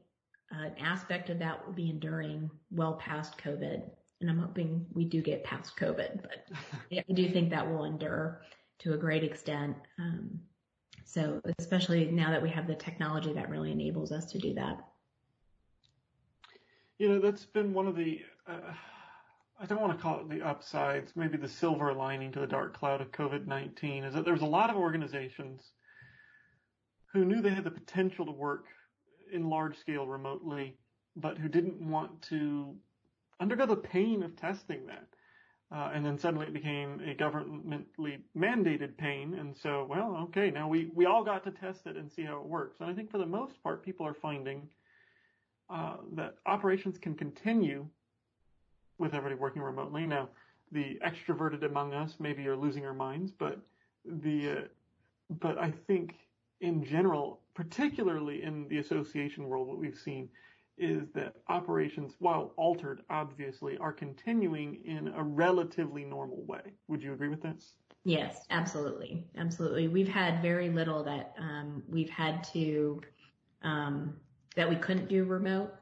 an 0.51 0.73
aspect 0.79 1.29
of 1.29 1.39
that 1.39 1.65
will 1.65 1.73
be 1.73 1.89
enduring 1.89 2.49
well 2.71 2.93
past 2.93 3.37
COVID 3.37 3.83
and 4.27 4.31
I'm 4.35 4.43
hoping 4.43 4.87
we 4.91 5.05
do 5.05 5.21
get 5.21 5.43
past 5.43 5.77
COVID, 5.77 6.23
but 6.23 6.47
I 6.91 7.13
do 7.13 7.29
think 7.29 7.51
that 7.51 7.69
will 7.69 7.85
endure 7.85 8.41
to 8.79 8.93
a 8.93 8.97
great 8.97 9.23
extent. 9.23 9.77
Um, 9.99 10.39
so 11.03 11.39
especially 11.59 12.05
now 12.07 12.31
that 12.31 12.41
we 12.41 12.49
have 12.49 12.65
the 12.65 12.73
technology 12.73 13.33
that 13.33 13.51
really 13.51 13.71
enables 13.71 14.11
us 14.11 14.25
to 14.31 14.39
do 14.39 14.55
that. 14.55 14.79
You 16.97 17.09
know, 17.09 17.19
that's 17.19 17.45
been 17.45 17.71
one 17.71 17.85
of 17.85 17.95
the, 17.95 18.21
uh, 18.47 18.73
I 19.59 19.65
don't 19.67 19.79
want 19.79 19.95
to 19.95 20.01
call 20.01 20.21
it 20.21 20.29
the 20.29 20.41
upsides, 20.41 21.11
maybe 21.15 21.37
the 21.37 21.47
silver 21.47 21.93
lining 21.93 22.31
to 22.31 22.39
the 22.39 22.47
dark 22.47 22.75
cloud 22.75 23.01
of 23.01 23.11
COVID-19 23.11 24.07
is 24.07 24.15
that 24.15 24.25
there's 24.25 24.41
a 24.41 24.47
lot 24.47 24.71
of 24.71 24.75
organizations 24.75 25.71
who 27.13 27.25
knew 27.25 27.41
they 27.41 27.49
had 27.51 27.63
the 27.63 27.69
potential 27.69 28.25
to 28.25 28.31
work 28.31 28.65
in 29.31 29.51
large 29.51 29.77
scale 29.77 30.07
remotely, 30.07 30.77
but 31.15 31.37
who 31.37 31.47
didn't 31.47 31.79
want 31.79 32.23
to 32.23 32.75
undergo 33.39 33.65
the 33.65 33.75
pain 33.75 34.23
of 34.23 34.35
testing 34.35 34.87
that. 34.87 35.07
Uh, 35.71 35.91
and 35.93 36.05
then 36.05 36.17
suddenly 36.17 36.45
it 36.45 36.53
became 36.53 37.01
a 37.01 37.15
governmentally 37.15 38.19
mandated 38.37 38.95
pain. 38.97 39.33
And 39.33 39.55
so, 39.57 39.85
well, 39.89 40.15
okay, 40.25 40.51
now 40.51 40.67
we, 40.67 40.91
we 40.93 41.05
all 41.05 41.23
got 41.23 41.43
to 41.45 41.51
test 41.51 41.87
it 41.87 41.97
and 41.97 42.11
see 42.11 42.23
how 42.23 42.37
it 42.37 42.45
works. 42.45 42.77
And 42.79 42.89
I 42.89 42.93
think 42.93 43.09
for 43.09 43.17
the 43.17 43.25
most 43.25 43.61
part, 43.63 43.83
people 43.83 44.05
are 44.05 44.13
finding 44.13 44.69
uh, 45.69 45.97
that 46.13 46.35
operations 46.45 46.97
can 46.99 47.15
continue 47.15 47.87
with 48.99 49.13
everybody 49.13 49.35
working 49.35 49.63
remotely. 49.63 50.05
Now, 50.05 50.29
the 50.71 50.99
extroverted 51.05 51.63
among 51.63 51.93
us 51.93 52.15
maybe 52.19 52.47
are 52.47 52.55
losing 52.55 52.85
our 52.85 52.93
minds, 52.93 53.31
but 53.31 53.59
the 54.05 54.49
uh, 54.49 54.61
but 55.41 55.57
I 55.57 55.71
think 55.87 56.15
in 56.61 56.83
general, 56.83 57.41
particularly 57.55 58.43
in 58.43 58.67
the 58.67 58.77
association 58.77 59.45
world, 59.45 59.67
what 59.67 59.79
we've 59.79 59.97
seen 59.97 60.29
is 60.77 61.07
that 61.13 61.35
operations, 61.47 62.13
while 62.19 62.53
altered, 62.57 63.01
obviously, 63.09 63.77
are 63.77 63.93
continuing 63.93 64.81
in 64.85 65.07
a 65.09 65.23
relatively 65.23 66.03
normal 66.03 66.43
way. 66.45 66.61
Would 66.87 67.01
you 67.01 67.13
agree 67.13 67.29
with 67.29 67.41
that? 67.43 67.63
Yes, 68.03 68.45
absolutely, 68.49 69.25
absolutely. 69.37 69.87
We've 69.87 70.07
had 70.07 70.41
very 70.41 70.69
little 70.69 71.03
that 71.03 71.33
um, 71.39 71.81
we've 71.87 72.09
had 72.09 72.43
to 72.53 73.01
um, 73.63 74.17
that 74.55 74.69
we 74.69 74.75
couldn't 74.75 75.09
do 75.09 75.23
remote. 75.23 75.73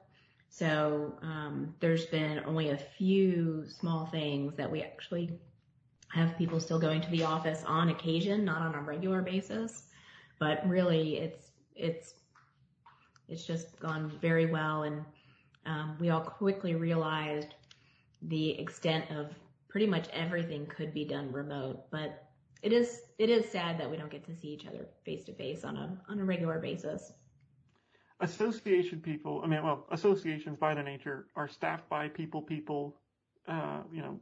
So 0.49 1.15
um, 1.21 1.73
there's 1.79 2.05
been 2.05 2.41
only 2.45 2.69
a 2.69 2.77
few 2.77 3.65
small 3.67 4.05
things 4.05 4.55
that 4.55 4.71
we 4.71 4.83
actually 4.83 5.39
have 6.09 6.37
people 6.37 6.59
still 6.59 6.79
going 6.79 7.01
to 7.01 7.09
the 7.09 7.23
office 7.23 7.63
on 7.65 7.89
occasion, 7.89 8.45
not 8.45 8.61
on 8.61 8.75
a 8.75 8.81
regular 8.81 9.21
basis. 9.21 9.83
But 10.39 10.67
really, 10.67 11.17
it's 11.17 11.51
it's 11.75 12.13
it's 13.29 13.45
just 13.45 13.79
gone 13.79 14.11
very 14.21 14.45
well, 14.45 14.83
and 14.83 15.03
um, 15.65 15.97
we 15.99 16.09
all 16.09 16.21
quickly 16.21 16.75
realized 16.75 17.55
the 18.23 18.59
extent 18.59 19.09
of 19.11 19.31
pretty 19.69 19.87
much 19.87 20.07
everything 20.09 20.65
could 20.65 20.93
be 20.93 21.05
done 21.05 21.31
remote. 21.31 21.89
But 21.91 22.27
it 22.61 22.73
is 22.73 23.01
it 23.17 23.29
is 23.29 23.49
sad 23.49 23.79
that 23.79 23.89
we 23.89 23.97
don't 23.97 24.11
get 24.11 24.25
to 24.25 24.35
see 24.35 24.49
each 24.49 24.67
other 24.67 24.87
face 25.05 25.23
to 25.25 25.33
face 25.33 25.63
on 25.63 25.77
a 25.77 25.97
on 26.09 26.19
a 26.19 26.23
regular 26.23 26.59
basis 26.59 27.13
association 28.23 29.01
people, 29.01 29.41
I 29.43 29.47
mean, 29.47 29.63
well, 29.63 29.85
associations 29.91 30.57
by 30.57 30.73
their 30.73 30.83
nature 30.83 31.27
are 31.35 31.47
staffed 31.47 31.87
by 31.89 32.07
people, 32.07 32.41
people, 32.41 32.95
uh, 33.47 33.81
you 33.91 34.01
know, 34.01 34.17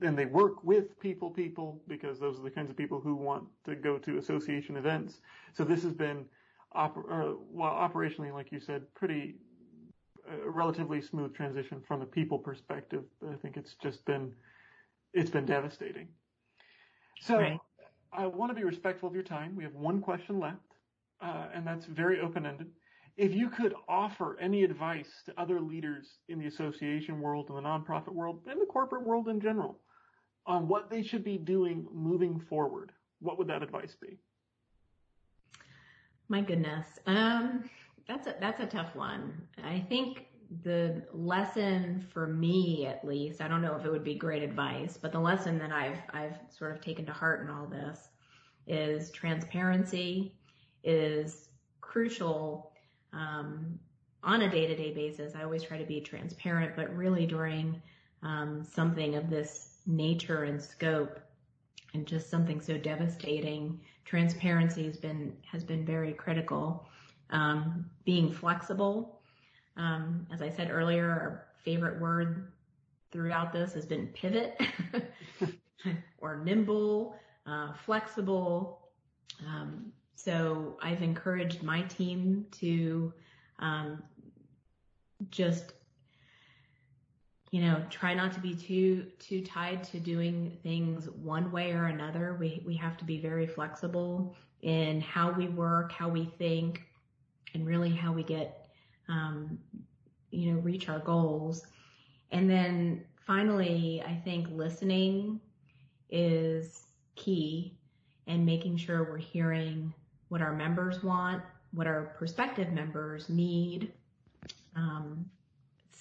and 0.00 0.16
they 0.16 0.24
work 0.24 0.64
with 0.64 0.98
people, 0.98 1.30
people, 1.30 1.80
because 1.86 2.18
those 2.18 2.38
are 2.38 2.42
the 2.42 2.50
kinds 2.50 2.70
of 2.70 2.76
people 2.76 3.00
who 3.00 3.14
want 3.14 3.44
to 3.66 3.74
go 3.74 3.98
to 3.98 4.18
association 4.18 4.76
events. 4.76 5.20
So 5.52 5.64
this 5.64 5.82
has 5.82 5.92
been, 5.92 6.24
oper- 6.76 7.10
uh, 7.10 7.36
well, 7.50 7.70
operationally, 7.70 8.32
like 8.32 8.52
you 8.52 8.60
said, 8.60 8.82
pretty, 8.94 9.36
uh, 10.28 10.50
relatively 10.50 11.00
smooth 11.00 11.34
transition 11.34 11.82
from 11.86 12.02
a 12.02 12.06
people 12.06 12.38
perspective. 12.38 13.04
I 13.30 13.36
think 13.36 13.56
it's 13.56 13.74
just 13.82 14.04
been, 14.04 14.32
it's 15.12 15.30
been 15.30 15.46
devastating. 15.46 16.08
So 17.20 17.38
right. 17.38 17.60
I 18.12 18.26
want 18.26 18.50
to 18.50 18.54
be 18.54 18.64
respectful 18.64 19.08
of 19.08 19.14
your 19.14 19.24
time. 19.24 19.56
We 19.56 19.64
have 19.64 19.74
one 19.74 20.00
question 20.00 20.38
left, 20.38 20.58
uh, 21.20 21.48
and 21.54 21.66
that's 21.66 21.86
very 21.86 22.20
open-ended 22.20 22.68
if 23.16 23.34
you 23.34 23.50
could 23.50 23.74
offer 23.88 24.38
any 24.40 24.64
advice 24.64 25.22
to 25.26 25.40
other 25.40 25.60
leaders 25.60 26.18
in 26.28 26.38
the 26.38 26.46
association 26.46 27.20
world 27.20 27.48
in 27.50 27.56
the 27.56 27.60
nonprofit 27.60 28.12
world 28.12 28.40
and 28.50 28.60
the 28.60 28.66
corporate 28.66 29.06
world 29.06 29.28
in 29.28 29.40
general 29.40 29.78
on 30.46 30.66
what 30.66 30.90
they 30.90 31.02
should 31.02 31.22
be 31.22 31.38
doing 31.38 31.86
moving 31.92 32.40
forward, 32.48 32.90
what 33.20 33.38
would 33.38 33.48
that 33.48 33.62
advice 33.62 33.94
be? 34.00 34.18
My 36.28 36.40
goodness. 36.40 36.86
Um, 37.06 37.68
that's 38.08 38.26
a, 38.26 38.34
that's 38.40 38.60
a 38.60 38.66
tough 38.66 38.94
one. 38.94 39.46
I 39.64 39.80
think 39.88 40.26
the 40.62 41.02
lesson 41.12 42.06
for 42.12 42.26
me, 42.26 42.86
at 42.86 43.06
least, 43.06 43.40
I 43.40 43.48
don't 43.48 43.62
know 43.62 43.76
if 43.76 43.84
it 43.84 43.90
would 43.90 44.04
be 44.04 44.14
great 44.14 44.42
advice, 44.42 44.98
but 45.00 45.12
the 45.12 45.20
lesson 45.20 45.58
that 45.58 45.72
I've, 45.72 45.98
I've 46.12 46.38
sort 46.50 46.72
of 46.72 46.80
taken 46.80 47.06
to 47.06 47.12
heart 47.12 47.42
in 47.42 47.50
all 47.50 47.66
this 47.66 48.08
is 48.66 49.10
transparency 49.10 50.34
is 50.84 51.48
crucial 51.80 52.72
um, 53.12 53.78
on 54.24 54.42
a 54.42 54.50
day-to-day 54.50 54.92
basis, 54.92 55.34
I 55.34 55.42
always 55.42 55.62
try 55.62 55.78
to 55.78 55.84
be 55.84 56.00
transparent, 56.00 56.76
but 56.76 56.94
really 56.94 57.26
during 57.26 57.80
um, 58.22 58.64
something 58.64 59.16
of 59.16 59.28
this 59.28 59.78
nature 59.86 60.44
and 60.44 60.62
scope, 60.62 61.18
and 61.94 62.06
just 62.06 62.30
something 62.30 62.60
so 62.60 62.78
devastating, 62.78 63.80
transparency 64.04 64.84
has 64.84 64.96
been 64.96 65.36
has 65.50 65.64
been 65.64 65.84
very 65.84 66.12
critical. 66.12 66.86
Um, 67.30 67.86
being 68.04 68.30
flexible, 68.30 69.20
um, 69.76 70.26
as 70.32 70.42
I 70.42 70.50
said 70.50 70.70
earlier, 70.70 71.08
our 71.08 71.46
favorite 71.64 72.00
word 72.00 72.52
throughout 73.10 73.52
this 73.52 73.72
has 73.74 73.86
been 73.86 74.08
pivot 74.08 74.60
or 76.18 76.42
nimble, 76.44 77.16
uh, 77.46 77.72
flexible. 77.72 78.80
Um, 79.46 79.92
so 80.14 80.78
I've 80.82 81.02
encouraged 81.02 81.62
my 81.62 81.82
team 81.82 82.46
to 82.52 83.12
um, 83.58 84.02
just 85.30 85.72
you 87.52 87.60
know 87.60 87.82
try 87.90 88.14
not 88.14 88.32
to 88.32 88.40
be 88.40 88.54
too 88.54 89.04
too 89.18 89.42
tied 89.42 89.84
to 89.84 90.00
doing 90.00 90.58
things 90.62 91.08
one 91.10 91.52
way 91.52 91.72
or 91.72 91.84
another. 91.84 92.36
We 92.40 92.62
we 92.66 92.74
have 92.76 92.96
to 92.96 93.04
be 93.04 93.20
very 93.20 93.46
flexible 93.46 94.34
in 94.62 95.00
how 95.00 95.30
we 95.30 95.48
work, 95.48 95.92
how 95.92 96.08
we 96.08 96.24
think, 96.38 96.82
and 97.54 97.66
really 97.66 97.90
how 97.90 98.12
we 98.12 98.24
get 98.24 98.68
um, 99.08 99.58
you 100.30 100.52
know 100.52 100.60
reach 100.60 100.88
our 100.88 100.98
goals. 100.98 101.66
And 102.30 102.48
then 102.48 103.04
finally, 103.26 104.02
I 104.06 104.14
think 104.24 104.48
listening 104.50 105.38
is 106.08 106.86
key 107.16 107.76
and 108.26 108.46
making 108.46 108.78
sure 108.78 109.04
we're 109.04 109.18
hearing 109.18 109.92
what 110.28 110.40
our 110.40 110.54
members 110.54 111.02
want, 111.02 111.42
what 111.72 111.86
our 111.86 112.14
prospective 112.16 112.72
members 112.72 113.28
need, 113.28 113.92
um, 114.74 115.26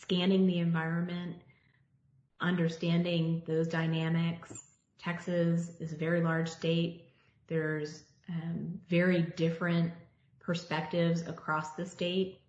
scanning 0.01 0.47
the 0.47 0.59
environment, 0.59 1.35
understanding 2.39 3.43
those 3.45 3.67
dynamics. 3.67 4.63
Texas 4.99 5.71
is 5.79 5.93
a 5.93 5.97
very 5.97 6.21
large 6.21 6.49
state. 6.49 7.09
There's 7.47 8.03
um, 8.29 8.79
very 8.89 9.21
different 9.35 9.91
perspectives 10.39 11.21
across 11.27 11.73
the 11.73 11.85
state 11.85 12.39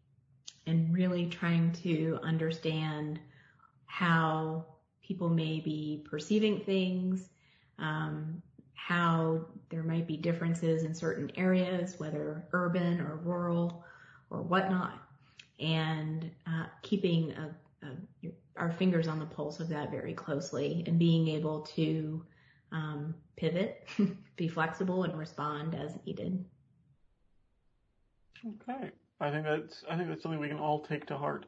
and 0.67 0.95
really 0.95 1.27
trying 1.27 1.73
to 1.73 2.19
understand 2.23 3.21
how 3.87 4.65
people 5.03 5.29
may 5.29 5.61
be 5.61 6.07
perceiving 6.09 6.61
things, 6.61 7.29
um, 7.79 8.41
how 8.75 9.45
there 9.69 9.83
might 9.83 10.07
be 10.07 10.17
differences 10.17 10.85
in 10.85 10.95
certain 10.95 11.31
areas, 11.37 11.99
whether 11.99 12.45
urban 12.53 13.01
or 13.01 13.17
rural 13.17 13.85
or 14.31 14.41
whatnot, 14.43 15.02
and 15.63 16.31
uh, 16.47 16.67
keeping 16.83 17.33
a, 17.33 17.87
a, 17.87 18.31
our 18.57 18.73
fingers 18.73 19.09
on 19.09 19.19
the 19.19 19.27
pulse 19.27 19.61
of 19.61 19.69
that 19.69 19.91
very 19.91 20.13
closely 20.13 20.85
and 20.87 20.99
being 20.99 21.29
able 21.29 21.61
to 21.61 22.25
um, 22.73 23.15
pivot, 23.37 23.89
be 24.37 24.49
flexible, 24.49 25.05
and 25.05 25.19
respond 25.19 25.75
as 25.75 25.97
needed. 26.05 26.45
Okay, 28.47 28.91
I 29.21 29.31
think 29.31 29.45
that's 29.45 29.85
I 29.89 29.97
think 29.97 30.09
that's 30.09 30.23
something 30.23 30.41
we 30.41 30.49
can 30.49 30.59
all 30.59 30.81
take 30.81 31.07
to 31.07 31.17
heart. 31.17 31.47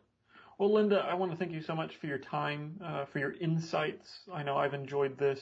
Well, 0.58 0.72
Linda, 0.72 1.00
I 1.00 1.14
want 1.14 1.32
to 1.32 1.36
thank 1.36 1.50
you 1.50 1.60
so 1.60 1.74
much 1.74 1.96
for 1.96 2.06
your 2.06 2.18
time, 2.18 2.80
uh, 2.84 3.06
for 3.06 3.18
your 3.18 3.32
insights. 3.32 4.20
I 4.32 4.44
know 4.44 4.56
I've 4.56 4.74
enjoyed 4.74 5.18
this. 5.18 5.40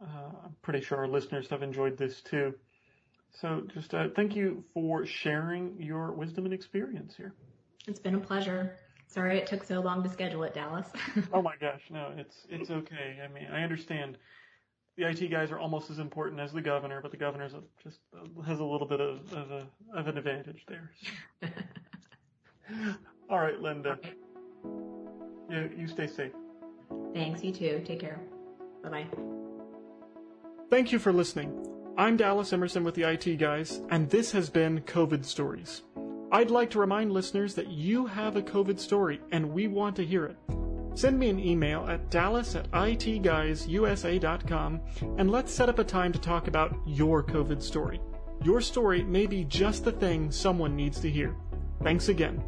Uh, 0.00 0.30
I'm 0.44 0.56
pretty 0.62 0.80
sure 0.80 0.98
our 0.98 1.08
listeners 1.08 1.48
have 1.48 1.62
enjoyed 1.62 1.98
this 1.98 2.20
too. 2.20 2.54
So 3.32 3.62
just 3.74 3.92
uh, 3.94 4.08
thank 4.14 4.36
you 4.36 4.64
for 4.72 5.04
sharing 5.04 5.80
your 5.80 6.12
wisdom 6.12 6.44
and 6.44 6.54
experience 6.54 7.16
here. 7.16 7.34
It's 7.86 7.98
been 7.98 8.14
a 8.14 8.20
pleasure. 8.20 8.76
Sorry 9.06 9.38
it 9.38 9.46
took 9.46 9.64
so 9.64 9.80
long 9.80 10.02
to 10.02 10.08
schedule 10.08 10.44
it, 10.44 10.54
Dallas. 10.54 10.86
oh 11.32 11.42
my 11.42 11.54
gosh, 11.60 11.82
no, 11.90 12.12
it's 12.16 12.46
it's 12.48 12.70
okay. 12.70 13.18
I 13.24 13.32
mean, 13.32 13.48
I 13.52 13.62
understand. 13.62 14.18
The 14.96 15.08
IT 15.08 15.30
guys 15.30 15.50
are 15.50 15.58
almost 15.58 15.90
as 15.90 15.98
important 15.98 16.40
as 16.40 16.52
the 16.52 16.60
governor, 16.60 17.00
but 17.00 17.10
the 17.10 17.16
governor's 17.16 17.52
just 17.82 18.00
uh, 18.14 18.42
has 18.42 18.60
a 18.60 18.64
little 18.64 18.86
bit 18.86 19.00
of 19.00 19.32
of, 19.32 19.50
a, 19.50 19.66
of 19.94 20.06
an 20.08 20.18
advantage 20.18 20.64
there. 20.68 20.90
All 23.30 23.38
right, 23.38 23.58
Linda. 23.60 23.92
Okay. 23.92 24.12
You 25.50 25.70
you 25.76 25.88
stay 25.88 26.06
safe. 26.06 26.32
Thanks. 27.14 27.42
You 27.42 27.52
too. 27.52 27.82
Take 27.84 28.00
care. 28.00 28.20
Bye 28.82 28.90
bye. 28.90 29.06
Thank 30.68 30.92
you 30.92 30.98
for 30.98 31.12
listening. 31.12 31.66
I'm 31.96 32.16
Dallas 32.16 32.52
Emerson 32.52 32.84
with 32.84 32.94
the 32.94 33.02
IT 33.02 33.38
Guys, 33.38 33.80
and 33.90 34.08
this 34.10 34.30
has 34.32 34.48
been 34.50 34.80
COVID 34.82 35.24
Stories. 35.24 35.82
I'd 36.32 36.50
like 36.50 36.70
to 36.70 36.78
remind 36.78 37.12
listeners 37.12 37.54
that 37.54 37.68
you 37.68 38.06
have 38.06 38.36
a 38.36 38.42
COVID 38.42 38.78
story, 38.78 39.20
and 39.32 39.50
we 39.50 39.66
want 39.66 39.96
to 39.96 40.06
hear 40.06 40.26
it. 40.26 40.36
Send 40.94 41.18
me 41.18 41.28
an 41.28 41.40
email 41.40 41.84
at 41.88 42.08
dallas 42.10 42.54
at 42.54 42.70
itguysusa.com 42.72 44.80
and 45.18 45.30
let's 45.30 45.52
set 45.52 45.68
up 45.68 45.78
a 45.78 45.84
time 45.84 46.12
to 46.12 46.18
talk 46.18 46.48
about 46.48 46.76
your 46.86 47.22
COVID 47.22 47.62
story. 47.62 48.00
Your 48.44 48.60
story 48.60 49.02
may 49.02 49.26
be 49.26 49.44
just 49.44 49.84
the 49.84 49.92
thing 49.92 50.30
someone 50.30 50.76
needs 50.76 51.00
to 51.00 51.10
hear. 51.10 51.34
Thanks 51.82 52.08
again. 52.08 52.42